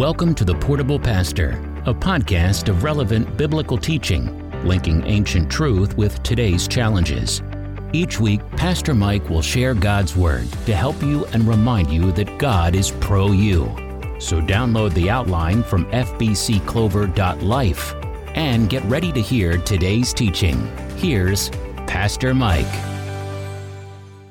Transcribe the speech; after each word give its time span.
Welcome 0.00 0.34
to 0.36 0.46
The 0.46 0.54
Portable 0.54 0.98
Pastor, 0.98 1.50
a 1.84 1.92
podcast 1.92 2.70
of 2.70 2.84
relevant 2.84 3.36
biblical 3.36 3.76
teaching, 3.76 4.50
linking 4.64 5.06
ancient 5.06 5.52
truth 5.52 5.94
with 5.98 6.22
today's 6.22 6.66
challenges. 6.66 7.42
Each 7.92 8.18
week, 8.18 8.40
Pastor 8.52 8.94
Mike 8.94 9.28
will 9.28 9.42
share 9.42 9.74
God's 9.74 10.16
Word 10.16 10.50
to 10.64 10.74
help 10.74 11.02
you 11.02 11.26
and 11.34 11.46
remind 11.46 11.92
you 11.92 12.12
that 12.12 12.38
God 12.38 12.74
is 12.74 12.92
pro 12.92 13.32
you. 13.32 13.64
So 14.18 14.40
download 14.40 14.94
the 14.94 15.10
outline 15.10 15.62
from 15.62 15.84
fbcclover.life 15.90 17.94
and 18.36 18.70
get 18.70 18.82
ready 18.84 19.12
to 19.12 19.20
hear 19.20 19.58
today's 19.58 20.14
teaching. 20.14 20.74
Here's 20.96 21.50
Pastor 21.86 22.32
Mike. 22.32 22.89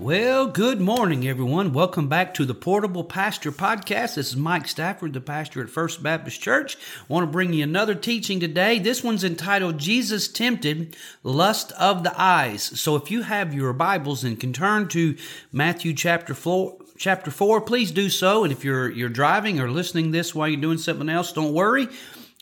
Well, 0.10 0.48
good 0.48 0.82
morning, 0.82 1.28
everyone. 1.28 1.71
Welcome 1.71 2.07
back 2.07 2.33
to 2.33 2.43
the 2.43 2.56
Portable 2.56 3.04
Pastor 3.04 3.52
Podcast. 3.52 4.16
This 4.16 4.29
is 4.29 4.36
Mike 4.36 4.68
Stafford, 4.68 5.14
the 5.14 5.21
pastor 5.21 5.61
at 5.61 5.70
First 5.70 6.02
Baptist 6.02 6.42
Church. 6.42 6.78
I 6.78 7.14
want 7.14 7.28
to 7.28 7.32
bring 7.32 7.54
you 7.54 7.64
another 7.64 7.93
teaching 7.93 8.39
today. 8.39 8.80
This 8.80 9.04
one's 9.04 9.24
entitled 9.24 9.78
Jesus 9.78 10.28
Tempted 10.28 10.96
Lust 11.21 11.74
of 11.74 12.04
the 12.04 12.19
Eyes. 12.19 12.64
So 12.64 12.96
if 12.96 13.11
you 13.11 13.21
have 13.21 13.54
your 13.54 13.71
Bibles 13.71 14.24
and 14.24 14.39
can 14.39 14.52
turn 14.52 14.88
to 14.88 15.16
Matthew 15.52 15.93
chapter 15.93 16.33
4, 16.33 16.80
chapter 16.97 17.30
4 17.30 17.61
please 17.61 17.91
do 17.91 18.10
so. 18.10 18.44
And 18.44 18.52
if 18.52 18.66
you're, 18.66 18.89
you're 18.89 19.10
driving 19.10 19.60
or 19.60 19.69
listening 19.69 20.10
this 20.10 20.33
while 20.33 20.47
you're 20.47 20.60
doing 20.60 20.80
something 20.80 21.07
else, 21.07 21.33
don't 21.33 21.54
worry. 21.54 21.88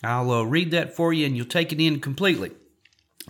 I'll 0.02 0.32
uh, 0.32 0.44
read 0.44 0.72
that 0.72 0.96
for 0.96 1.12
you 1.12 1.26
and 1.26 1.36
you'll 1.36 1.46
take 1.46 1.74
it 1.74 1.82
in 1.82 2.00
completely. 2.00 2.52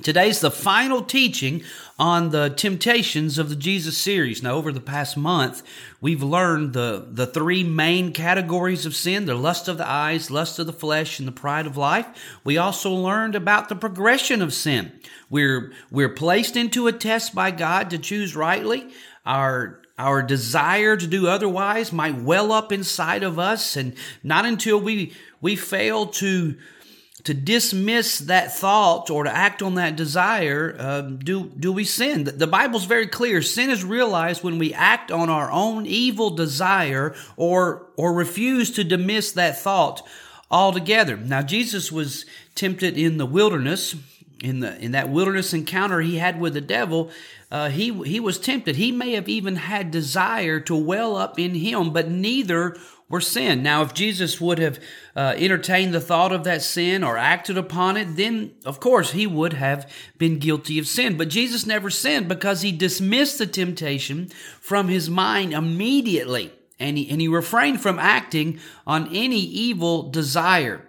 Today's 0.04 0.42
the 0.42 0.52
final 0.52 1.02
teaching 1.02 1.64
on 1.98 2.30
the 2.30 2.50
temptations 2.50 3.40
of 3.40 3.50
the 3.50 3.56
Jesus 3.56 3.98
series. 3.98 4.44
Now, 4.44 4.54
over 4.54 4.72
the 4.72 4.80
past 4.80 5.18
month, 5.18 5.64
we've 6.00 6.22
learned 6.22 6.74
the, 6.74 7.08
the 7.10 7.26
three 7.26 7.64
main 7.64 8.14
categories 8.14 8.86
of 8.86 8.96
sin 8.96 9.26
the 9.26 9.34
lust 9.34 9.68
of 9.68 9.80
the 9.80 9.90
eyes, 9.90 10.30
lust 10.30 10.60
of 10.60 10.68
the 10.68 10.74
flesh, 10.74 11.18
and 11.18 11.28
the 11.28 11.32
pride 11.32 11.66
of 11.66 11.78
life. 11.78 12.06
We 12.44 12.60
also 12.60 12.92
learned 12.92 13.34
about 13.34 13.70
the 13.70 13.76
progression 13.76 14.44
of 14.44 14.54
sin. 14.54 14.92
We're, 15.32 15.74
we're 15.90 16.10
placed 16.10 16.56
into 16.56 16.86
a 16.86 16.94
test 16.94 17.34
by 17.34 17.50
God 17.50 17.90
to 17.90 17.98
choose 17.98 18.36
rightly. 18.36 18.90
Our 19.26 19.82
our 20.00 20.22
desire 20.22 20.96
to 20.96 21.08
do 21.08 21.28
otherwise 21.28 21.92
might 21.92 22.14
well 22.14 22.52
up 22.52 22.72
inside 22.72 23.24
of 23.24 23.40
us, 23.40 23.76
and 23.76 23.96
not 24.22 24.46
until 24.46 24.80
we 24.80 25.14
we 25.42 25.56
fail 25.56 26.06
to 26.06 26.56
to 27.28 27.34
dismiss 27.34 28.20
that 28.20 28.56
thought 28.58 29.10
or 29.10 29.26
to 29.26 29.30
act 29.30 29.62
on 29.62 29.76
that 29.76 29.98
desire, 29.98 30.74
uh, 30.80 31.02
do 31.02 31.52
do 31.60 31.74
we 31.74 31.84
sin? 31.84 32.24
The 32.24 32.48
Bible's 32.48 32.86
very 32.86 33.06
clear. 33.06 33.42
Sin 33.42 33.70
is 33.70 33.84
realized 33.84 34.44
when 34.44 34.58
we 34.58 34.74
act 34.74 35.12
on 35.12 35.30
our 35.30 35.52
own 35.52 35.86
evil 35.86 36.30
desire 36.30 37.14
or 37.36 37.90
or 37.98 38.14
refuse 38.14 38.72
to 38.72 38.86
dismiss 38.86 39.34
that 39.34 39.60
thought 39.60 40.08
altogether. 40.50 41.18
Now, 41.18 41.42
Jesus 41.42 41.92
was 41.92 42.26
tempted 42.56 42.98
in 42.98 43.18
the 43.18 43.26
wilderness. 43.26 43.94
In 44.40 44.62
the 44.62 44.78
in 44.80 44.94
that 44.94 45.10
wilderness 45.10 45.54
encounter 45.54 46.00
he 46.00 46.20
had 46.20 46.40
with 46.40 46.54
the 46.54 46.62
devil, 46.62 47.12
uh, 47.52 47.70
he 47.70 47.92
he 48.04 48.22
was 48.22 48.40
tempted. 48.40 48.78
He 48.78 48.94
may 48.94 49.14
have 49.14 49.28
even 49.28 49.58
had 49.58 49.92
desire 49.92 50.62
to 50.62 50.76
well 50.78 51.18
up 51.18 51.38
in 51.38 51.56
him, 51.56 51.92
but 51.92 52.10
neither 52.10 52.78
were 53.10 53.22
sin. 53.22 53.64
Now, 53.64 53.82
if 53.84 53.94
Jesus 53.94 54.42
would 54.42 54.60
have 54.60 54.80
uh, 55.16 55.34
entertained 55.38 55.94
the 55.94 56.02
thought 56.02 56.32
of 56.32 56.44
that 56.44 56.62
sin 56.62 57.04
or 57.04 57.18
acted 57.18 57.58
upon 57.58 57.96
it, 57.96 58.16
then 58.16 58.54
of 58.66 58.80
course 58.80 59.12
he 59.12 59.26
would 59.26 59.54
have 59.54 59.90
been 60.18 60.40
guilty 60.40 60.78
of 60.78 60.88
sin. 60.88 61.18
But 61.18 61.30
Jesus 61.30 61.66
never 61.66 61.90
sinned 61.90 62.28
because 62.28 62.62
he 62.62 62.72
dismissed 62.72 63.38
the 63.38 63.48
temptation 63.48 64.28
from 64.60 64.90
his 64.90 65.10
mind 65.10 65.54
immediately 65.54 66.52
and 66.80 66.98
he, 66.98 67.10
and 67.10 67.22
he 67.22 67.28
refrained 67.28 67.82
from 67.82 67.98
acting 67.98 68.60
on 68.86 69.08
any 69.16 69.40
evil 69.40 70.10
desire. 70.10 70.86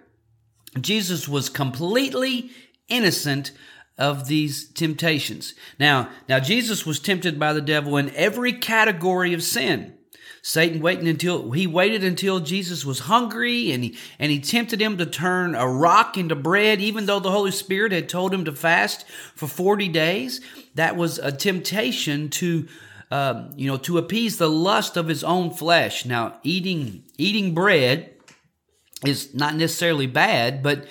Jesus 0.79 1.27
was 1.27 1.49
completely 1.49 2.51
innocent 2.87 3.51
of 3.97 4.27
these 4.27 4.69
temptations. 4.69 5.53
Now, 5.79 6.09
now 6.27 6.39
Jesus 6.39 6.85
was 6.85 6.99
tempted 6.99 7.39
by 7.39 7.53
the 7.53 7.61
devil 7.61 7.97
in 7.97 8.15
every 8.15 8.53
category 8.53 9.33
of 9.33 9.43
sin. 9.43 9.95
Satan 10.41 10.81
waiting 10.81 11.07
until 11.07 11.51
he 11.51 11.67
waited 11.67 12.03
until 12.03 12.39
Jesus 12.39 12.85
was 12.85 12.99
hungry 12.99 13.71
and 13.71 13.83
he 13.83 13.97
and 14.17 14.31
he 14.31 14.39
tempted 14.39 14.81
him 14.81 14.97
to 14.97 15.05
turn 15.05 15.55
a 15.55 15.67
rock 15.67 16.17
into 16.17 16.35
bread 16.35 16.79
even 16.81 17.05
though 17.05 17.19
the 17.19 17.31
Holy 17.31 17.51
Spirit 17.51 17.91
had 17.91 18.09
told 18.09 18.33
him 18.33 18.45
to 18.45 18.51
fast 18.51 19.05
for 19.35 19.47
40 19.47 19.87
days. 19.89 20.41
That 20.75 20.95
was 20.95 21.19
a 21.19 21.31
temptation 21.31 22.29
to 22.29 22.67
um, 23.11 23.51
you 23.55 23.67
know 23.67 23.77
to 23.77 23.97
appease 23.97 24.37
the 24.37 24.49
lust 24.49 24.97
of 24.97 25.07
his 25.07 25.23
own 25.23 25.51
flesh. 25.51 26.05
Now 26.05 26.37
eating 26.43 27.03
eating 27.17 27.53
bread 27.53 28.13
is 29.05 29.33
not 29.33 29.55
necessarily 29.55 30.07
bad 30.07 30.61
but 30.61 30.85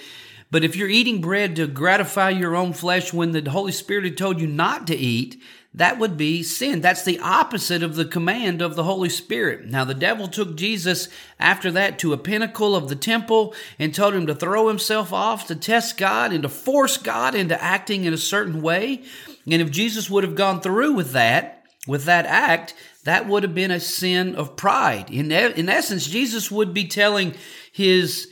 but 0.51 0.65
if 0.65 0.77
you're 0.77 0.89
eating 0.89 1.21
bread 1.21 1.57
to 1.57 1.67
gratify 1.67 2.31
your 2.31 2.57
own 2.57 2.73
flesh 2.73 3.13
when 3.13 3.33
the 3.33 3.51
Holy 3.51 3.73
Spirit 3.73 4.05
had 4.05 4.17
told 4.17 4.41
you 4.41 4.47
not 4.47 4.87
to 4.87 4.97
eat, 4.97 5.41
that 5.75 5.99
would 5.99 6.17
be 6.17 6.43
sin. 6.43 6.81
That's 6.81 7.05
the 7.05 7.21
opposite 7.21 7.83
of 7.83 7.95
the 7.95 8.07
command 8.07 8.63
of 8.63 8.75
the 8.75 8.85
Holy 8.85 9.11
Spirit. 9.11 9.67
Now, 9.67 9.85
the 9.85 9.95
devil 9.95 10.27
took 10.27 10.57
Jesus 10.57 11.09
after 11.39 11.71
that 11.73 11.99
to 12.01 12.13
a 12.13 12.19
pinnacle 12.19 12.75
of 12.75 12.89
the 12.89 12.97
temple 12.97 13.55
and 13.79 13.95
told 13.95 14.15
him 14.15 14.27
to 14.27 14.35
throw 14.35 14.69
himself 14.69 15.13
off 15.13 15.47
to 15.47 15.55
test 15.55 15.99
God 15.99 16.33
and 16.33 16.43
to 16.43 16.49
force 16.49 16.97
God 16.97 17.35
into 17.35 17.63
acting 17.63 18.05
in 18.05 18.15
a 18.15 18.19
certain 18.19 18.63
way. 18.63 19.03
And 19.47 19.61
if 19.63 19.71
Jesus 19.71 20.09
would 20.09 20.25
have 20.25 20.35
gone 20.35 20.63
through 20.63 20.95
with 20.95 21.13
that, 21.13 21.65
with 21.87 22.05
that 22.05 22.27
act, 22.27 22.75
that 23.05 23.29
would 23.29 23.43
have 23.43 23.55
been 23.55 23.71
a 23.71 23.81
sin 23.81 24.35
of 24.35 24.57
pride. 24.57 25.11
In, 25.11 25.31
in 25.31 25.69
essence, 25.69 26.07
Jesus 26.07 26.51
would 26.51 26.75
be 26.75 26.87
telling 26.87 27.35
his 27.73 28.29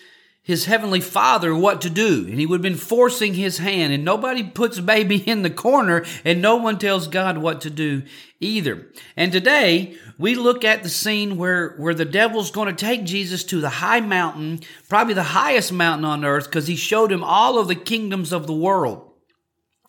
his 0.47 0.67
heavenly 0.67 1.01
father 1.01 1.53
what 1.53 1.81
to 1.81 1.91
do. 1.91 2.25
And 2.29 2.39
he 2.39 2.47
would 2.47 2.59
have 2.59 2.63
been 2.63 2.77
forcing 2.77 3.35
his 3.35 3.59
hand. 3.59 3.93
And 3.93 4.05
nobody 4.05 4.45
puts 4.45 4.79
baby 4.79 5.17
in 5.29 5.43
the 5.43 5.51
corner 5.51 6.05
and 6.25 6.41
no 6.41 6.55
one 6.55 6.79
tells 6.79 7.09
God 7.09 7.39
what 7.39 7.63
to 7.63 7.71
do 7.71 8.05
either. 8.39 8.87
And 9.17 9.33
today 9.33 9.97
we 10.19 10.37
look 10.37 10.65
at 10.65 10.85
the 10.85 10.89
scene 10.89 11.37
where, 11.37 11.75
where 11.79 11.95
the 11.95 12.05
devil's 12.05 12.53
going 12.53 12.69
to 12.69 12.85
take 12.85 13.03
Jesus 13.03 13.43
to 13.45 13.61
the 13.61 13.69
high 13.69 13.99
mountain, 13.99 14.61
probably 14.89 15.15
the 15.15 15.25
highest 15.25 15.73
mountain 15.73 16.05
on 16.05 16.25
earth, 16.25 16.45
because 16.45 16.69
he 16.69 16.77
showed 16.77 17.11
him 17.11 17.25
all 17.25 17.59
of 17.59 17.67
the 17.67 17.75
kingdoms 17.75 18.33
of 18.33 18.47
the 18.47 18.55
world. 18.55 19.11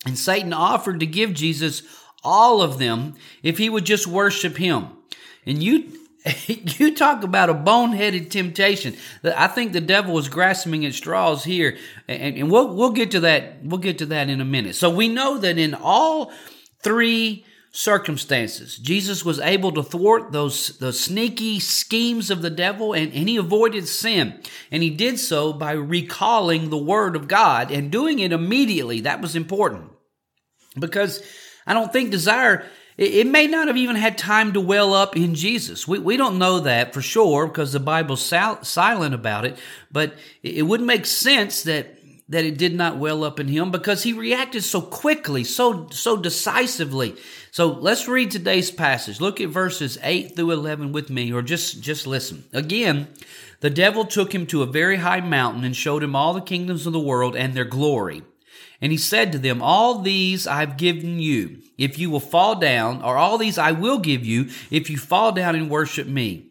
And 0.08 0.18
Satan 0.18 0.54
offered 0.54 1.02
to 1.02 1.06
give 1.06 1.36
Jesus 1.36 1.84
all 2.24 2.64
of 2.64 2.80
them 2.80 3.14
if 3.44 3.60
he 3.60 3.70
would 3.70 3.86
just 3.86 4.08
worship 4.08 4.58
him. 4.58 4.88
And 5.46 5.62
you 5.62 5.97
you 6.48 6.96
talk 6.96 7.24
about 7.24 7.50
a 7.50 7.54
boneheaded 7.54 8.30
temptation. 8.30 8.96
I 9.24 9.48
think 9.48 9.74
the 9.74 9.82
devil 9.82 10.14
was 10.14 10.30
grasping 10.30 10.86
at 10.86 10.94
straws 10.94 11.44
here, 11.44 11.78
and, 12.08 12.38
and 12.38 12.52
we'll 12.52 12.74
we'll 12.74 12.92
get 12.92 13.12
to 13.12 13.22
that. 13.22 13.64
We'll 13.64 13.80
get 13.80 14.00
to 14.00 14.06
that 14.08 14.30
in 14.30 14.42
a 14.42 14.46
minute. 14.46 14.76
So 14.76 14.90
we 14.90 15.08
know 15.08 15.38
that 15.38 15.58
in 15.58 15.74
all 15.74 16.32
three 16.82 17.46
circumstances, 17.72 18.78
Jesus 18.78 19.24
was 19.24 19.40
able 19.40 19.72
to 19.74 19.84
thwart 19.84 20.32
those 20.32 20.78
those 20.80 21.00
sneaky 21.00 21.60
schemes 21.60 22.32
of 22.32 22.42
the 22.42 22.50
devil, 22.50 22.94
and, 22.94 23.14
and 23.14 23.30
he 23.30 23.38
avoided 23.38 23.88
sin, 23.88 24.42
and 24.72 24.84
he 24.84 24.90
did 24.90 25.20
so 25.20 25.54
by 25.54 25.72
recalling 25.74 26.70
the 26.70 26.78
word 26.78 27.16
of 27.16 27.28
God 27.28 27.72
and 27.72 27.92
doing 27.92 28.20
it 28.20 28.32
immediately. 28.32 29.02
That 29.02 29.22
was 29.22 29.36
important 29.36 29.92
because 30.80 31.22
I 31.66 31.74
don't 31.74 31.92
think 31.94 32.12
desire 32.12 32.66
it, 32.98 33.28
may 33.28 33.46
not 33.46 33.68
have 33.68 33.78
even 33.78 33.96
had 33.96 34.18
time 34.18 34.54
to 34.54 34.62
well 34.62 34.94
up 34.94 35.16
in 35.16 35.36
Jesus. 35.36 35.88
We, 35.88 36.00
we 36.00 36.18
don't 36.18 36.40
know 36.40 36.62
that 36.62 36.94
for 36.94 37.02
sure 37.02 37.48
because 37.48 37.72
the 37.72 37.80
Bible's 37.80 38.24
silent 38.24 39.14
about 39.14 39.46
it, 39.46 39.58
but 39.92 40.16
it 40.42 40.64
wouldn't 40.64 40.88
make 40.88 41.06
sense 41.06 41.64
that 41.64 41.94
that 42.30 42.44
it 42.44 42.58
did 42.58 42.76
not 42.76 42.98
well 42.98 43.24
up 43.24 43.40
in 43.40 43.48
him 43.48 43.72
because 43.72 44.04
he 44.04 44.12
reacted 44.12 44.62
so 44.64 44.82
quickly, 44.82 45.44
so 45.44 45.88
so 45.92 46.18
decisively. 46.18 47.16
So 47.52 47.68
let's 47.68 48.08
read 48.08 48.32
today's 48.32 48.70
passage. 48.70 49.22
Look 49.22 49.40
at 49.40 49.50
verses 49.50 49.98
8 50.04 50.36
through 50.36 50.52
11 50.52 50.92
with 50.92 51.10
me 51.10 51.32
or 51.32 51.42
just 51.42 51.82
just 51.82 52.06
listen. 52.06 52.44
Again, 52.52 53.08
the 53.62 53.70
devil 53.70 54.06
took 54.06 54.34
him 54.34 54.46
to 54.48 54.62
a 54.62 54.68
very 54.68 54.98
high 54.98 55.22
mountain 55.22 55.64
and 55.64 55.76
showed 55.76 56.04
him 56.04 56.16
all 56.16 56.34
the 56.34 56.42
kingdoms 56.42 56.86
of 56.86 56.94
the 56.94 57.00
world 57.00 57.36
and 57.36 57.54
their 57.54 57.66
glory. 57.66 58.24
And 58.82 58.92
he 58.92 58.98
said 58.98 59.32
to 59.32 59.40
them, 59.40 59.62
All 59.62 60.00
these 60.00 60.46
I've 60.46 60.78
given 60.78 61.20
you, 61.20 61.62
if 61.78 61.98
you 61.98 62.10
will 62.10 62.20
fall 62.20 62.56
down, 62.56 63.02
or 63.02 63.18
all 63.18 63.38
these 63.38 63.58
I 63.58 63.72
will 63.72 64.00
give 64.00 64.26
you, 64.26 64.50
if 64.70 64.90
you 64.90 64.98
fall 64.98 65.32
down 65.32 65.56
and 65.56 65.70
worship 65.70 66.08
me. 66.08 66.48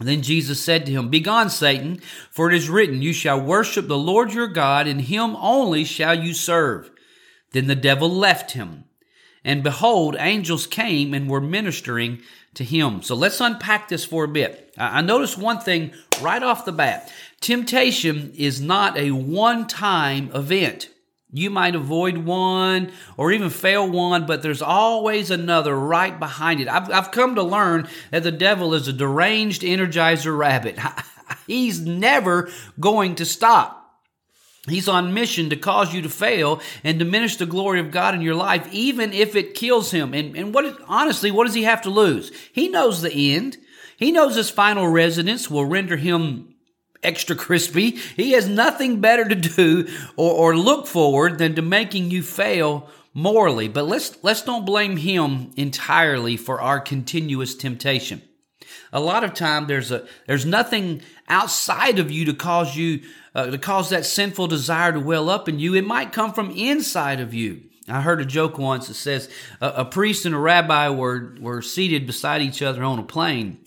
Then 0.00 0.22
Jesus 0.22 0.62
said 0.62 0.86
to 0.86 0.92
him, 0.92 1.08
Begone, 1.08 1.50
Satan, 1.50 2.00
for 2.30 2.50
it 2.50 2.56
is 2.56 2.68
written, 2.68 3.02
You 3.02 3.12
shall 3.12 3.40
worship 3.40 3.86
the 3.86 3.98
Lord 3.98 4.32
your 4.32 4.48
God, 4.48 4.86
and 4.86 5.00
him 5.00 5.36
only 5.36 5.84
shall 5.84 6.18
you 6.18 6.34
serve. 6.34 6.90
Then 7.52 7.68
the 7.68 7.76
devil 7.76 8.10
left 8.10 8.52
him. 8.52 8.84
And 9.44 9.62
behold, 9.62 10.16
angels 10.18 10.66
came 10.66 11.14
and 11.14 11.28
were 11.28 11.40
ministering 11.40 12.20
to 12.54 12.64
him. 12.64 13.02
So 13.02 13.14
let's 13.14 13.40
unpack 13.40 13.88
this 13.88 14.04
for 14.04 14.24
a 14.24 14.28
bit. 14.28 14.74
I 14.76 15.02
noticed 15.02 15.38
one 15.38 15.60
thing 15.60 15.92
right 16.20 16.42
off 16.42 16.64
the 16.64 16.72
bat. 16.72 17.12
Temptation 17.40 18.32
is 18.36 18.60
not 18.60 18.96
a 18.96 19.10
one 19.10 19.66
time 19.66 20.30
event. 20.34 20.88
You 21.36 21.50
might 21.50 21.74
avoid 21.74 22.18
one 22.18 22.92
or 23.16 23.32
even 23.32 23.50
fail 23.50 23.90
one, 23.90 24.24
but 24.24 24.40
there's 24.40 24.62
always 24.62 25.32
another 25.32 25.74
right 25.74 26.16
behind 26.16 26.60
it. 26.60 26.68
I've, 26.68 26.88
I've 26.92 27.10
come 27.10 27.34
to 27.34 27.42
learn 27.42 27.88
that 28.12 28.22
the 28.22 28.30
devil 28.30 28.72
is 28.72 28.86
a 28.86 28.92
deranged 28.92 29.62
energizer 29.62 30.38
rabbit. 30.38 30.78
He's 31.48 31.80
never 31.80 32.50
going 32.78 33.16
to 33.16 33.24
stop. 33.24 33.80
He's 34.68 34.86
on 34.86 35.12
mission 35.12 35.50
to 35.50 35.56
cause 35.56 35.92
you 35.92 36.02
to 36.02 36.08
fail 36.08 36.62
and 36.84 37.00
diminish 37.00 37.34
the 37.36 37.46
glory 37.46 37.80
of 37.80 37.90
God 37.90 38.14
in 38.14 38.20
your 38.20 38.36
life, 38.36 38.72
even 38.72 39.12
if 39.12 39.34
it 39.34 39.56
kills 39.56 39.90
him. 39.90 40.14
And, 40.14 40.36
and 40.36 40.54
what, 40.54 40.80
honestly, 40.86 41.32
what 41.32 41.46
does 41.46 41.54
he 41.54 41.64
have 41.64 41.82
to 41.82 41.90
lose? 41.90 42.30
He 42.52 42.68
knows 42.68 43.02
the 43.02 43.34
end. 43.34 43.56
He 43.96 44.12
knows 44.12 44.36
his 44.36 44.50
final 44.50 44.86
residence 44.86 45.50
will 45.50 45.64
render 45.64 45.96
him 45.96 46.53
extra 47.04 47.36
crispy. 47.36 47.90
He 47.90 48.32
has 48.32 48.48
nothing 48.48 49.00
better 49.00 49.28
to 49.28 49.34
do 49.34 49.88
or, 50.16 50.32
or 50.32 50.56
look 50.56 50.86
forward 50.86 51.38
than 51.38 51.54
to 51.54 51.62
making 51.62 52.10
you 52.10 52.22
fail 52.22 52.88
morally. 53.12 53.68
But 53.68 53.86
let's, 53.86 54.16
let's 54.22 54.42
don't 54.42 54.66
blame 54.66 54.96
him 54.96 55.52
entirely 55.56 56.36
for 56.36 56.60
our 56.60 56.80
continuous 56.80 57.54
temptation. 57.54 58.22
A 58.92 59.00
lot 59.00 59.24
of 59.24 59.34
time 59.34 59.66
there's 59.66 59.90
a, 59.90 60.06
there's 60.26 60.46
nothing 60.46 61.02
outside 61.28 61.98
of 61.98 62.10
you 62.10 62.24
to 62.26 62.34
cause 62.34 62.76
you 62.76 63.02
uh, 63.34 63.46
to 63.46 63.58
cause 63.58 63.90
that 63.90 64.06
sinful 64.06 64.46
desire 64.46 64.92
to 64.92 65.00
well 65.00 65.28
up 65.28 65.48
in 65.48 65.58
you. 65.58 65.74
It 65.74 65.84
might 65.84 66.12
come 66.12 66.32
from 66.32 66.52
inside 66.52 67.20
of 67.20 67.34
you. 67.34 67.62
I 67.88 68.00
heard 68.00 68.20
a 68.20 68.24
joke 68.24 68.58
once 68.58 68.88
that 68.88 68.94
says 68.94 69.28
a, 69.60 69.68
a 69.68 69.84
priest 69.84 70.24
and 70.24 70.34
a 70.34 70.38
rabbi 70.38 70.88
were, 70.88 71.34
were 71.40 71.60
seated 71.60 72.06
beside 72.06 72.42
each 72.42 72.62
other 72.62 72.82
on 72.82 72.98
a 72.98 73.02
plane. 73.02 73.58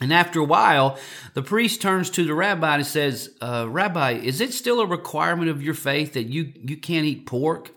And 0.00 0.12
after 0.12 0.40
a 0.40 0.44
while, 0.44 0.98
the 1.32 1.42
priest 1.42 1.80
turns 1.80 2.10
to 2.10 2.24
the 2.24 2.34
rabbi 2.34 2.76
and 2.76 2.86
says, 2.86 3.30
uh, 3.40 3.66
Rabbi, 3.68 4.12
is 4.12 4.42
it 4.42 4.52
still 4.52 4.80
a 4.80 4.86
requirement 4.86 5.48
of 5.48 5.62
your 5.62 5.74
faith 5.74 6.12
that 6.12 6.24
you, 6.24 6.52
you 6.62 6.76
can't 6.76 7.06
eat 7.06 7.24
pork? 7.24 7.70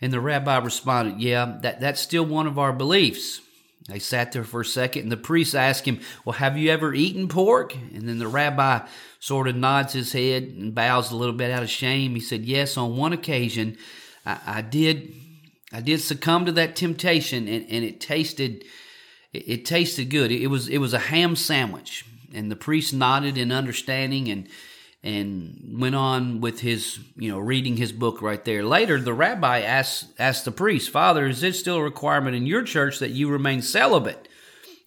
And 0.00 0.12
the 0.12 0.20
rabbi 0.20 0.58
responded, 0.58 1.20
Yeah, 1.20 1.58
that, 1.60 1.80
that's 1.80 2.00
still 2.00 2.24
one 2.24 2.46
of 2.46 2.58
our 2.58 2.72
beliefs. 2.72 3.40
They 3.88 3.98
sat 3.98 4.32
there 4.32 4.44
for 4.44 4.60
a 4.60 4.64
second, 4.64 5.02
and 5.02 5.12
the 5.12 5.16
priest 5.16 5.54
asked 5.54 5.86
him, 5.86 6.00
Well, 6.24 6.34
have 6.34 6.56
you 6.56 6.70
ever 6.70 6.94
eaten 6.94 7.28
pork? 7.28 7.74
And 7.74 8.08
then 8.08 8.18
the 8.18 8.28
rabbi 8.28 8.86
sort 9.20 9.46
of 9.46 9.56
nods 9.56 9.92
his 9.92 10.12
head 10.12 10.44
and 10.44 10.74
bows 10.74 11.10
a 11.10 11.16
little 11.16 11.34
bit 11.34 11.50
out 11.50 11.62
of 11.62 11.70
shame. 11.70 12.14
He 12.14 12.20
said, 12.20 12.44
Yes, 12.44 12.76
on 12.76 12.96
one 12.96 13.12
occasion 13.12 13.76
I, 14.24 14.38
I 14.46 14.62
did 14.62 15.14
I 15.72 15.80
did 15.80 16.00
succumb 16.00 16.44
to 16.46 16.52
that 16.52 16.76
temptation 16.76 17.48
and, 17.48 17.64
and 17.68 17.84
it 17.84 18.00
tasted 18.00 18.64
it, 19.32 19.48
it 19.48 19.64
tasted 19.64 20.06
good. 20.10 20.30
It, 20.30 20.42
it 20.42 20.46
was 20.48 20.68
it 20.68 20.78
was 20.78 20.94
a 20.94 20.98
ham 20.98 21.36
sandwich. 21.36 22.04
And 22.34 22.50
the 22.50 22.56
priest 22.56 22.94
nodded 22.94 23.36
in 23.36 23.52
understanding 23.52 24.28
and 24.28 24.48
and 25.02 25.80
went 25.80 25.96
on 25.96 26.40
with 26.40 26.60
his, 26.60 27.00
you 27.16 27.28
know, 27.28 27.38
reading 27.38 27.76
his 27.76 27.92
book 27.92 28.22
right 28.22 28.44
there. 28.44 28.62
Later, 28.62 29.00
the 29.00 29.12
rabbi 29.12 29.60
asked, 29.60 30.12
asked 30.18 30.44
the 30.44 30.52
priest, 30.52 30.90
Father, 30.90 31.26
is 31.26 31.42
it 31.42 31.56
still 31.56 31.78
a 31.78 31.82
requirement 31.82 32.36
in 32.36 32.46
your 32.46 32.62
church 32.62 33.00
that 33.00 33.10
you 33.10 33.28
remain 33.28 33.62
celibate? 33.62 34.28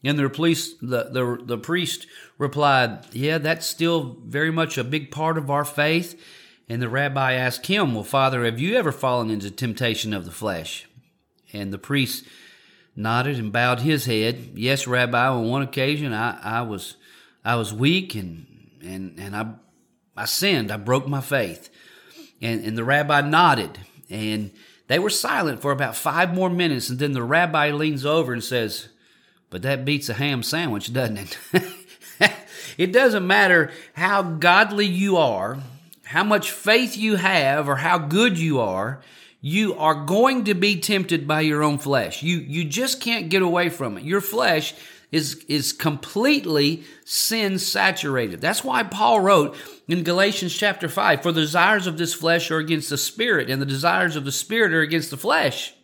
And 0.05 0.17
the 0.17 0.29
priest, 0.29 0.77
the, 0.81 1.09
the, 1.11 1.43
the 1.43 1.57
priest 1.57 2.07
replied, 2.37 3.07
Yeah, 3.11 3.39
that's 3.39 3.65
still 3.65 4.17
very 4.23 4.51
much 4.51 4.77
a 4.77 4.83
big 4.83 5.11
part 5.11 5.37
of 5.37 5.49
our 5.49 5.65
faith. 5.65 6.21
And 6.69 6.81
the 6.81 6.89
rabbi 6.89 7.33
asked 7.33 7.67
him, 7.67 7.93
Well, 7.93 8.03
Father, 8.03 8.45
have 8.45 8.59
you 8.59 8.75
ever 8.77 8.91
fallen 8.91 9.29
into 9.29 9.51
temptation 9.51 10.13
of 10.13 10.23
the 10.23 10.31
flesh? 10.31 10.87
And 11.51 11.73
the 11.73 11.77
priest 11.77 12.25
nodded 12.95 13.37
and 13.37 13.51
bowed 13.51 13.81
his 13.81 14.05
head. 14.05 14.51
Yes, 14.55 14.87
Rabbi, 14.87 15.27
on 15.27 15.49
one 15.49 15.61
occasion 15.61 16.13
I, 16.13 16.39
I 16.41 16.61
was 16.61 16.95
I 17.43 17.55
was 17.55 17.73
weak 17.73 18.15
and 18.15 18.45
and, 18.81 19.19
and 19.19 19.35
I 19.35 19.53
I 20.17 20.25
sinned. 20.25 20.71
I 20.71 20.77
broke 20.77 21.07
my 21.07 21.21
faith. 21.21 21.69
And, 22.41 22.63
and 22.63 22.77
the 22.77 22.83
rabbi 22.83 23.21
nodded. 23.21 23.79
And 24.09 24.51
they 24.87 24.99
were 24.99 25.09
silent 25.09 25.61
for 25.61 25.71
about 25.71 25.95
five 25.95 26.33
more 26.33 26.49
minutes. 26.49 26.89
And 26.89 26.99
then 26.99 27.13
the 27.13 27.23
rabbi 27.23 27.71
leans 27.71 28.05
over 28.05 28.33
and 28.33 28.43
says, 28.43 28.89
But 29.49 29.61
that 29.63 29.85
beats 29.85 30.09
a 30.09 30.13
ham 30.13 30.43
sandwich, 30.43 30.93
doesn't 30.93 31.17
it? 31.17 31.71
it 32.77 32.93
doesn't 32.93 33.25
matter 33.25 33.71
how 33.93 34.21
godly 34.21 34.85
you 34.85 35.17
are, 35.17 35.57
how 36.03 36.23
much 36.23 36.51
faith 36.51 36.95
you 36.95 37.15
have, 37.15 37.67
or 37.67 37.77
how 37.77 37.97
good 37.97 38.37
you 38.37 38.59
are. 38.59 39.01
You 39.47 39.75
are 39.75 39.93
going 39.93 40.45
to 40.45 40.55
be 40.55 40.79
tempted 40.79 41.27
by 41.27 41.41
your 41.41 41.61
own 41.61 41.77
flesh. 41.77 42.23
You, 42.23 42.37
you 42.37 42.65
just 42.65 42.99
can't 42.99 43.29
get 43.29 43.43
away 43.43 43.69
from 43.69 43.95
it. 43.95 44.03
Your 44.03 44.19
flesh 44.19 44.73
is, 45.11 45.45
is 45.47 45.71
completely 45.71 46.83
sin 47.05 47.59
saturated. 47.59 48.41
That's 48.41 48.63
why 48.63 48.81
Paul 48.81 49.19
wrote 49.19 49.55
in 49.87 50.01
Galatians 50.01 50.51
chapter 50.51 50.89
5 50.89 51.21
For 51.21 51.31
the 51.31 51.41
desires 51.41 51.85
of 51.85 51.99
this 51.99 52.11
flesh 52.11 52.49
are 52.49 52.57
against 52.57 52.89
the 52.89 52.97
spirit, 52.97 53.51
and 53.51 53.61
the 53.61 53.67
desires 53.67 54.15
of 54.15 54.25
the 54.25 54.31
spirit 54.31 54.73
are 54.73 54.81
against 54.81 55.11
the 55.11 55.15
flesh. 55.15 55.75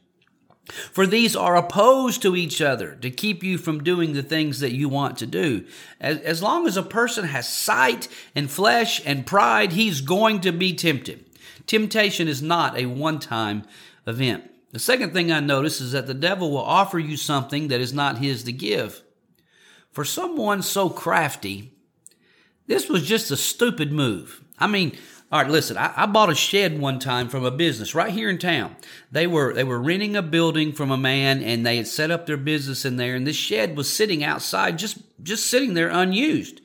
For 0.66 1.06
these 1.06 1.36
are 1.36 1.56
opposed 1.56 2.24
to 2.24 2.36
each 2.36 2.64
other 2.64 2.96
to 2.96 3.12
keep 3.12 3.44
you 3.44 3.60
from 3.60 3.84
doing 3.84 4.14
the 4.14 4.24
things 4.24 4.60
that 4.62 4.74
you 4.74 4.90
want 4.90 5.20
to 5.20 5.28
do. 5.28 5.68
As, 6.00 6.18
as 6.22 6.42
long 6.42 6.66
as 6.66 6.78
a 6.78 6.82
person 6.82 7.26
has 7.26 7.48
sight 7.48 8.08
and 8.34 8.50
flesh 8.50 9.04
and 9.06 9.24
pride, 9.24 9.74
he's 9.74 10.02
going 10.02 10.42
to 10.42 10.52
be 10.52 10.74
tempted. 10.74 11.26
Temptation 11.68 12.28
is 12.28 12.42
not 12.42 12.78
a 12.78 12.86
one 12.86 13.20
time 13.20 13.64
event. 14.08 14.50
The 14.72 14.80
second 14.80 15.14
thing 15.14 15.32
I 15.32 15.40
notice 15.40 15.82
is 15.82 15.92
that 15.92 16.08
the 16.08 16.14
devil 16.14 16.52
will 16.52 16.60
offer 16.60 16.98
you 16.98 17.18
something 17.18 17.68
that 17.68 17.82
is 17.82 17.94
not 17.94 18.20
his 18.20 18.44
to 18.44 18.52
give. 18.52 19.04
For 19.92 20.06
someone 20.06 20.62
so 20.62 20.90
crafty, 20.90 21.74
this 22.68 22.88
was 22.88 23.04
just 23.04 23.32
a 23.32 23.38
stupid 23.38 23.92
move. 23.92 24.42
I 24.58 24.68
mean, 24.68 24.98
all 25.32 25.42
right, 25.42 25.52
listen. 25.52 25.78
I, 25.78 25.94
I, 25.96 26.06
bought 26.08 26.30
a 26.30 26.36
shed 26.36 26.80
one 26.80 27.00
time 27.00 27.30
from 27.30 27.46
a 27.46 27.52
business 27.52 27.96
right 27.96 28.12
here 28.12 28.30
in 28.30 28.38
town. 28.38 28.76
They 29.12 29.28
were 29.28 29.54
they 29.54 29.64
were 29.64 29.82
renting 29.82 30.18
a 30.18 30.22
building 30.22 30.74
from 30.74 30.92
a 30.92 30.98
man, 30.98 31.42
and 31.42 31.66
they 31.66 31.78
had 31.78 31.88
set 31.88 32.12
up 32.12 32.26
their 32.26 32.38
business 32.38 32.84
in 32.84 32.98
there. 32.98 33.16
And 33.16 33.26
this 33.26 33.38
shed 33.38 33.78
was 33.78 33.92
sitting 33.92 34.26
outside, 34.26 34.78
just 34.78 34.98
just 35.24 35.48
sitting 35.48 35.74
there 35.74 35.88
unused. 35.88 36.60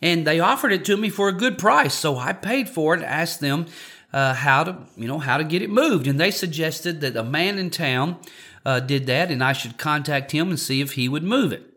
And 0.00 0.26
they 0.26 0.40
offered 0.40 0.72
it 0.72 0.84
to 0.86 0.96
me 0.96 1.10
for 1.10 1.28
a 1.28 1.32
good 1.32 1.58
price, 1.58 1.94
so 1.94 2.16
I 2.16 2.32
paid 2.32 2.68
for 2.68 2.94
it. 2.94 3.02
Asked 3.02 3.40
them 3.40 3.66
uh, 4.12 4.34
how 4.34 4.64
to 4.64 4.76
you 4.96 5.08
know 5.08 5.18
how 5.18 5.38
to 5.38 5.44
get 5.44 5.62
it 5.62 5.70
moved, 5.70 6.06
and 6.06 6.20
they 6.20 6.30
suggested 6.30 7.00
that 7.00 7.16
a 7.16 7.24
man 7.24 7.58
in 7.58 7.70
town 7.70 8.18
uh, 8.64 8.80
did 8.80 9.06
that, 9.06 9.30
and 9.30 9.42
I 9.42 9.52
should 9.52 9.78
contact 9.78 10.32
him 10.32 10.50
and 10.50 10.58
see 10.58 10.80
if 10.80 10.92
he 10.92 11.08
would 11.08 11.24
move 11.24 11.52
it. 11.52 11.72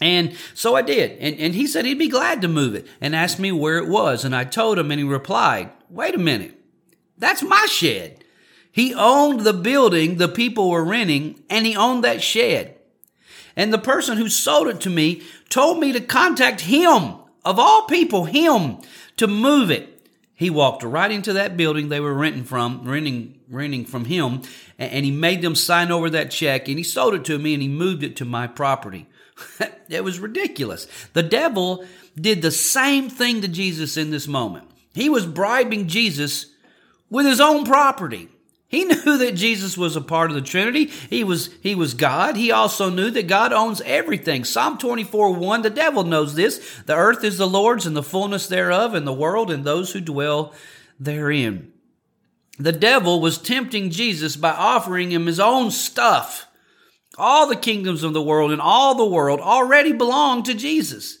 And 0.00 0.36
so 0.54 0.74
I 0.74 0.82
did. 0.82 1.12
And, 1.18 1.38
and 1.38 1.54
he 1.54 1.66
said 1.66 1.84
he'd 1.84 1.98
be 1.98 2.08
glad 2.08 2.42
to 2.42 2.48
move 2.48 2.74
it 2.74 2.86
and 3.00 3.14
asked 3.14 3.38
me 3.38 3.52
where 3.52 3.78
it 3.78 3.88
was. 3.88 4.24
And 4.24 4.34
I 4.34 4.44
told 4.44 4.78
him, 4.78 4.90
and 4.90 4.98
he 4.98 5.04
replied, 5.04 5.70
Wait 5.88 6.14
a 6.14 6.18
minute. 6.18 6.60
That's 7.16 7.42
my 7.42 7.66
shed. 7.70 8.24
He 8.70 8.92
owned 8.92 9.40
the 9.40 9.52
building 9.52 10.16
the 10.16 10.28
people 10.28 10.68
were 10.68 10.84
renting, 10.84 11.42
and 11.48 11.64
he 11.64 11.76
owned 11.76 12.02
that 12.02 12.22
shed. 12.22 12.76
And 13.56 13.72
the 13.72 13.78
person 13.78 14.18
who 14.18 14.28
sold 14.28 14.66
it 14.66 14.80
to 14.80 14.90
me 14.90 15.22
told 15.48 15.78
me 15.78 15.92
to 15.92 16.00
contact 16.00 16.62
him, 16.62 17.14
of 17.44 17.60
all 17.60 17.86
people, 17.86 18.24
him, 18.24 18.78
to 19.16 19.28
move 19.28 19.70
it. 19.70 19.93
He 20.34 20.50
walked 20.50 20.82
right 20.82 21.10
into 21.10 21.32
that 21.32 21.56
building 21.56 21.88
they 21.88 22.00
were 22.00 22.12
renting 22.12 22.44
from, 22.44 22.82
renting, 22.84 23.38
renting 23.48 23.84
from 23.84 24.06
him, 24.06 24.42
and 24.78 25.04
he 25.04 25.12
made 25.12 25.42
them 25.42 25.54
sign 25.54 25.92
over 25.92 26.10
that 26.10 26.32
check, 26.32 26.68
and 26.68 26.76
he 26.76 26.82
sold 26.82 27.14
it 27.14 27.24
to 27.26 27.38
me, 27.38 27.54
and 27.54 27.62
he 27.62 27.68
moved 27.68 28.02
it 28.02 28.16
to 28.16 28.24
my 28.24 28.46
property. 28.46 29.06
it 29.88 30.02
was 30.02 30.18
ridiculous. 30.18 30.88
The 31.12 31.22
devil 31.22 31.84
did 32.20 32.42
the 32.42 32.50
same 32.50 33.08
thing 33.08 33.42
to 33.42 33.48
Jesus 33.48 33.96
in 33.96 34.10
this 34.10 34.26
moment. 34.26 34.68
He 34.92 35.08
was 35.08 35.26
bribing 35.26 35.86
Jesus 35.88 36.46
with 37.10 37.26
his 37.26 37.40
own 37.40 37.64
property. 37.64 38.28
He 38.74 38.82
knew 38.84 39.18
that 39.18 39.36
Jesus 39.36 39.78
was 39.78 39.94
a 39.94 40.00
part 40.00 40.30
of 40.30 40.34
the 40.34 40.42
Trinity. 40.42 40.86
He 40.86 41.22
was, 41.22 41.50
he 41.62 41.76
was 41.76 41.94
God. 41.94 42.36
He 42.36 42.50
also 42.50 42.90
knew 42.90 43.08
that 43.12 43.28
God 43.28 43.52
owns 43.52 43.80
everything. 43.82 44.42
Psalm 44.42 44.78
24 44.78 45.32
1, 45.32 45.62
the 45.62 45.70
devil 45.70 46.02
knows 46.02 46.34
this. 46.34 46.82
The 46.84 46.96
earth 46.96 47.22
is 47.22 47.38
the 47.38 47.46
Lord's 47.46 47.86
and 47.86 47.94
the 47.94 48.02
fullness 48.02 48.48
thereof, 48.48 48.94
and 48.94 49.06
the 49.06 49.12
world 49.12 49.52
and 49.52 49.62
those 49.62 49.92
who 49.92 50.00
dwell 50.00 50.52
therein. 50.98 51.72
The 52.58 52.72
devil 52.72 53.20
was 53.20 53.38
tempting 53.38 53.90
Jesus 53.90 54.34
by 54.34 54.50
offering 54.50 55.12
him 55.12 55.26
his 55.26 55.38
own 55.38 55.70
stuff. 55.70 56.48
All 57.16 57.46
the 57.46 57.54
kingdoms 57.54 58.02
of 58.02 58.12
the 58.12 58.22
world 58.22 58.50
and 58.50 58.60
all 58.60 58.96
the 58.96 59.06
world 59.06 59.38
already 59.38 59.92
belong 59.92 60.42
to 60.42 60.54
Jesus. 60.54 61.18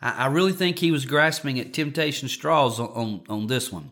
I, 0.00 0.24
I 0.24 0.26
really 0.28 0.54
think 0.54 0.78
he 0.78 0.90
was 0.90 1.04
grasping 1.04 1.60
at 1.60 1.74
temptation 1.74 2.30
straws 2.30 2.80
on, 2.80 2.88
on, 2.88 3.22
on 3.28 3.46
this 3.46 3.70
one. 3.70 3.90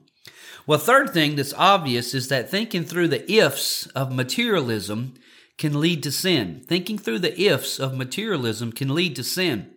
Well, 0.67 0.79
third 0.79 1.11
thing 1.11 1.37
that's 1.37 1.55
obvious 1.55 2.15
is 2.15 2.29
that 2.29 2.51
thinking 2.51 2.85
through 2.85 3.09
the 3.09 3.31
ifs 3.31 3.87
of 3.89 4.13
materialism 4.13 5.15
can 5.59 5.81
lead 5.81 6.03
to 6.05 6.13
sin. 6.13 6.63
Thinking 6.67 6.99
through 6.99 7.19
the 7.21 7.41
ifs 7.41 7.79
of 7.79 7.97
materialism 7.97 8.73
can 8.73 8.95
lead 8.95 9.17
to 9.17 9.25
sin. 9.25 9.71